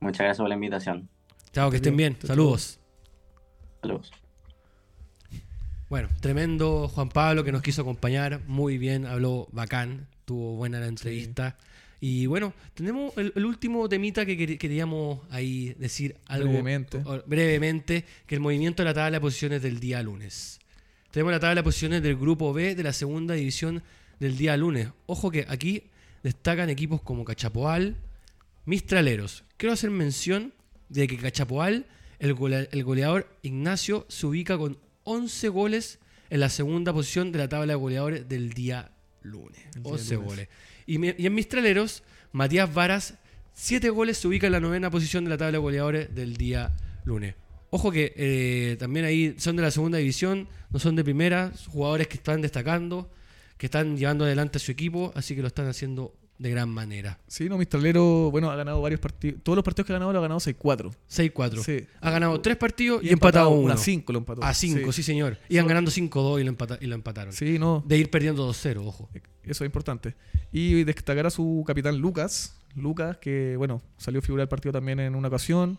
[0.00, 1.10] Muchas gracias por la invitación.
[1.52, 2.16] Chao, que estén bien.
[2.24, 2.80] Saludos.
[3.82, 4.10] Saludos.
[5.88, 10.86] Bueno, tremendo Juan Pablo que nos quiso acompañar, muy bien, habló bacán, tuvo buena la
[10.86, 11.56] entrevista.
[12.00, 16.98] Y bueno, tenemos el, el último temita que quer- queríamos ahí decir algo Brevemente.
[17.04, 20.58] o- brevemente, que el movimiento de la tabla de posiciones del día lunes.
[21.10, 23.82] Tenemos la tabla de posiciones del grupo B de la segunda división
[24.20, 24.88] del día lunes.
[25.06, 25.84] Ojo que aquí
[26.22, 27.96] destacan equipos como Cachapoal,
[28.64, 29.44] Mistraleros.
[29.56, 30.52] Quiero hacer mención
[30.88, 31.86] de que Cachapoal,
[32.18, 35.98] el, golea- el goleador Ignacio, se ubica con 11 goles
[36.30, 38.90] en la segunda posición de la tabla de goleadores del día
[39.22, 39.60] lunes.
[39.74, 40.28] Día 11 lunes.
[40.28, 40.48] goles.
[40.86, 42.02] Y en Mistraleros,
[42.32, 43.14] Matías Varas,
[43.54, 46.74] 7 goles, se ubica en la novena posición de la tabla de goleadores del día
[47.04, 47.34] lunes.
[47.70, 52.08] Ojo que eh, también ahí son de la segunda división, no son de primera, jugadores
[52.08, 53.10] que están destacando,
[53.56, 57.18] que están llevando adelante a su equipo, así que lo están haciendo de gran manera.
[57.28, 59.40] Sí, no, Mistralero, bueno, ha ganado varios partidos.
[59.42, 60.92] Todos los partidos que ha ganado lo ha ganado 6-4.
[61.08, 61.62] 6-4.
[61.62, 61.86] Sí.
[62.00, 63.72] Ha ganado 3 partidos y, ha empatado uno.
[63.72, 64.42] A 5 lo empató.
[64.42, 65.02] A 5, sí.
[65.02, 65.38] señor.
[65.48, 67.32] Iban ganando 5-2 y, lo empata- y lo empataron.
[67.32, 67.84] Sí, no.
[67.86, 69.08] De ir perdiendo 2-0, ojo.
[69.44, 70.14] Eso es importante.
[70.50, 75.14] Y destacar a su capitán Lucas, Lucas, que bueno, salió figura del partido también en
[75.14, 75.78] una ocasión.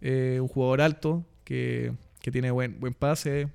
[0.00, 3.48] Eh, un jugador alto que, que tiene buen, buen pase,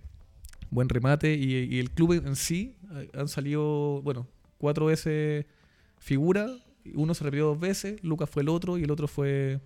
[0.69, 1.33] buen remate.
[1.33, 4.27] Y, y el club en sí eh, han salido, bueno,
[4.57, 5.45] cuatro veces
[5.99, 6.47] figura.
[6.93, 9.59] Uno se repitió dos veces, Lucas fue el otro y el otro fue.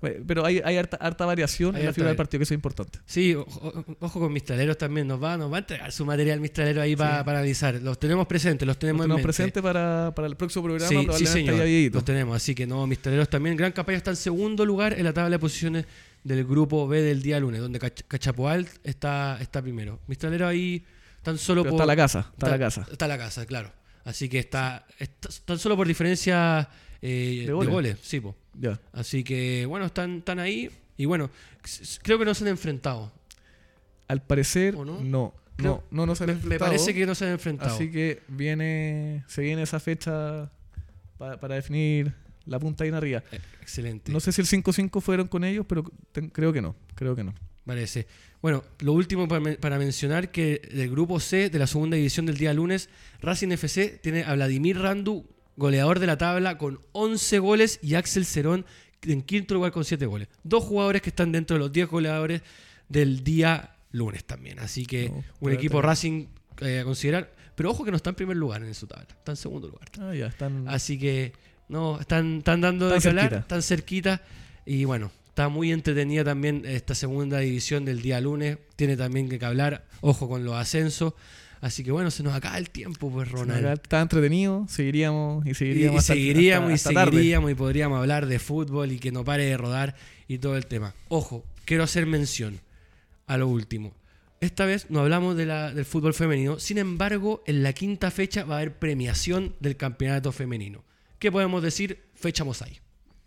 [0.00, 2.52] Bueno, Pero hay, hay harta, harta variación Hay en la figura del partido, que eso
[2.52, 2.98] es importante.
[3.06, 6.82] Sí, ojo, ojo con Mistraleros también, nos va, nos va a entregar su material Mistralero
[6.82, 7.80] ahí pa- para analizar.
[7.80, 9.26] Los tenemos presentes, los tenemos Lo en tenemos mente.
[9.28, 11.56] presente para, para el próximo programa, Sí, sí, señor.
[11.94, 12.36] Los tenemos.
[12.36, 13.56] Así que no, Mistraleros también.
[13.56, 15.86] Gran campaña está en segundo lugar en la tabla de posiciones
[16.22, 20.00] del grupo B del día lunes, donde Cach- Cachapoal está, está primero.
[20.08, 20.84] Mistraleros ahí
[21.22, 21.80] tan solo Pero por.
[21.80, 22.86] está la casa, está la casa.
[22.90, 23.72] Está la casa, claro.
[24.04, 26.68] Así que está, está tan solo por diferencia
[27.00, 27.72] eh, De de, goles.
[27.72, 27.98] goles.
[28.02, 28.36] Sí, po.
[28.92, 30.70] Así que, bueno, están, están ahí.
[30.96, 31.30] Y bueno,
[32.02, 33.12] creo que no se han enfrentado.
[34.08, 35.00] Al parecer, ¿O no?
[35.00, 35.34] no.
[35.56, 36.70] Creo- No, no, no se han Me, me enfrentado.
[36.70, 37.74] parece que no se han enfrentado.
[37.74, 40.50] Así que viene, se viene esa fecha
[41.16, 42.12] pa- para definir
[42.44, 43.22] la punta ahí en arriba.
[43.32, 44.12] Eh, Excelente.
[44.12, 46.76] No sé si el 5-5 fueron con ellos, pero ten- creo que no.
[46.94, 47.34] Creo que no.
[47.64, 48.06] Parece.
[48.42, 52.26] Bueno, lo último para, men- para mencionar que del grupo C de la segunda división
[52.26, 52.90] del día lunes,
[53.20, 55.24] Racing FC tiene a Vladimir Randu,
[55.56, 58.66] goleador de la tabla, con 11 goles y Axel Cerón
[59.02, 60.28] en quinto lugar con 7 goles.
[60.42, 62.42] Dos jugadores que están dentro de los 10 goleadores
[62.88, 64.58] del día lunes también.
[64.58, 66.26] Así que No, un equipo Racing
[66.60, 67.32] eh, a considerar.
[67.54, 69.88] Pero ojo que no está en primer lugar en su tabla, está en segundo lugar.
[70.00, 70.66] Ah, ya, están.
[70.68, 71.32] Así que
[71.68, 74.20] no, están, están dando de Están hablar, están cerquita.
[74.66, 78.56] Y bueno, está muy entretenida también esta segunda división del día lunes.
[78.76, 81.14] Tiene también que hablar, ojo con los ascensos.
[81.60, 83.66] Así que bueno, se nos acaba el tiempo, pues Ronald.
[83.66, 85.94] Está entretenido, seguiríamos y seguiríamos.
[85.94, 87.10] y hasta- seguiríamos hasta- y tarde.
[87.16, 89.96] seguiríamos y podríamos hablar de fútbol y que no pare de rodar
[90.28, 90.94] y todo el tema.
[91.08, 92.60] Ojo, quiero hacer mención
[93.26, 93.92] a lo último.
[94.40, 98.44] Esta vez no hablamos de la- del fútbol femenino, sin embargo, en la quinta fecha
[98.44, 100.84] va a haber premiación del campeonato femenino.
[101.18, 101.98] ¿Qué podemos decir?
[102.14, 102.78] Fecha Mosai.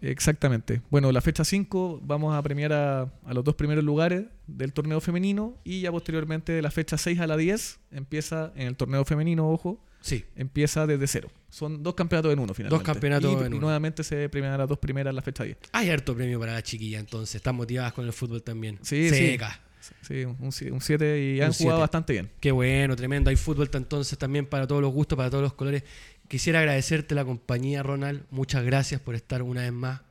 [0.02, 0.82] Exactamente.
[0.90, 5.02] Bueno, la fecha 5 vamos a premiar a, a los dos primeros lugares del torneo
[5.02, 9.04] femenino y ya posteriormente de la fecha 6 a la 10 empieza en el torneo
[9.06, 11.30] femenino, ojo, Sí, empieza desde cero.
[11.50, 12.86] Son dos campeonatos en uno finalmente.
[12.86, 13.62] campeonatos y, en uno.
[13.62, 15.58] nuevamente se premian las dos primeras en la fecha 10.
[15.74, 17.36] hay harto premio para la chiquilla entonces.
[17.36, 18.78] Están motivadas con el fútbol también.
[18.84, 19.16] Sí, sí.
[19.16, 19.60] Seca.
[20.02, 21.64] Sí, un 7 y Un han siete.
[21.64, 22.30] jugado bastante bien.
[22.40, 23.30] Qué bueno, tremendo.
[23.30, 25.84] Hay fútbol entonces también para todos los gustos, para todos los colores.
[26.28, 28.24] Quisiera agradecerte la compañía, Ronald.
[28.32, 30.02] Muchas gracias por estar una vez más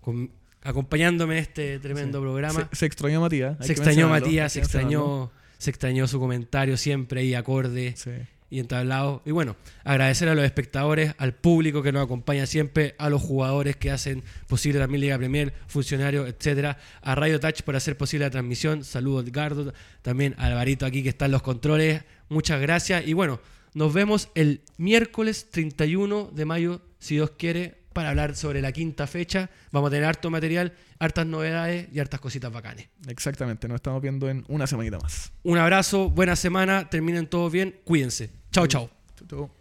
[0.00, 0.30] con-
[0.62, 2.22] acompañándome en este tremendo Sí.
[2.22, 2.68] programa.
[2.72, 3.56] Se, se extrañó Matías.
[3.64, 8.10] Se extrañó Matías, se extrañó, se extrañó su comentario siempre ahí acorde Sí.
[8.50, 9.22] y entablado.
[9.24, 9.54] Y bueno,
[9.84, 14.24] agradecer a los espectadores, al público que nos acompaña siempre, a los jugadores que hacen
[14.48, 18.82] posible también Liga Premier, funcionarios, etcétera, a Radio Touch por hacer posible la transmisión.
[18.82, 22.02] Saludos Edgardo, también a Alvarito aquí que está en los controles.
[22.28, 23.40] Muchas gracias y bueno,
[23.74, 29.06] nos vemos el miércoles 31 de mayo, si Dios quiere, para hablar sobre la quinta
[29.06, 29.50] fecha.
[29.72, 32.88] Vamos a tener harto material, hartas novedades y hartas cositas bacanes.
[33.08, 35.32] Exactamente, nos estamos viendo en una semanita más.
[35.42, 38.30] Un abrazo, buena semana, terminen todos bien, cuídense.
[38.52, 38.90] Chao, chao.
[39.16, 39.59] Chau, chau.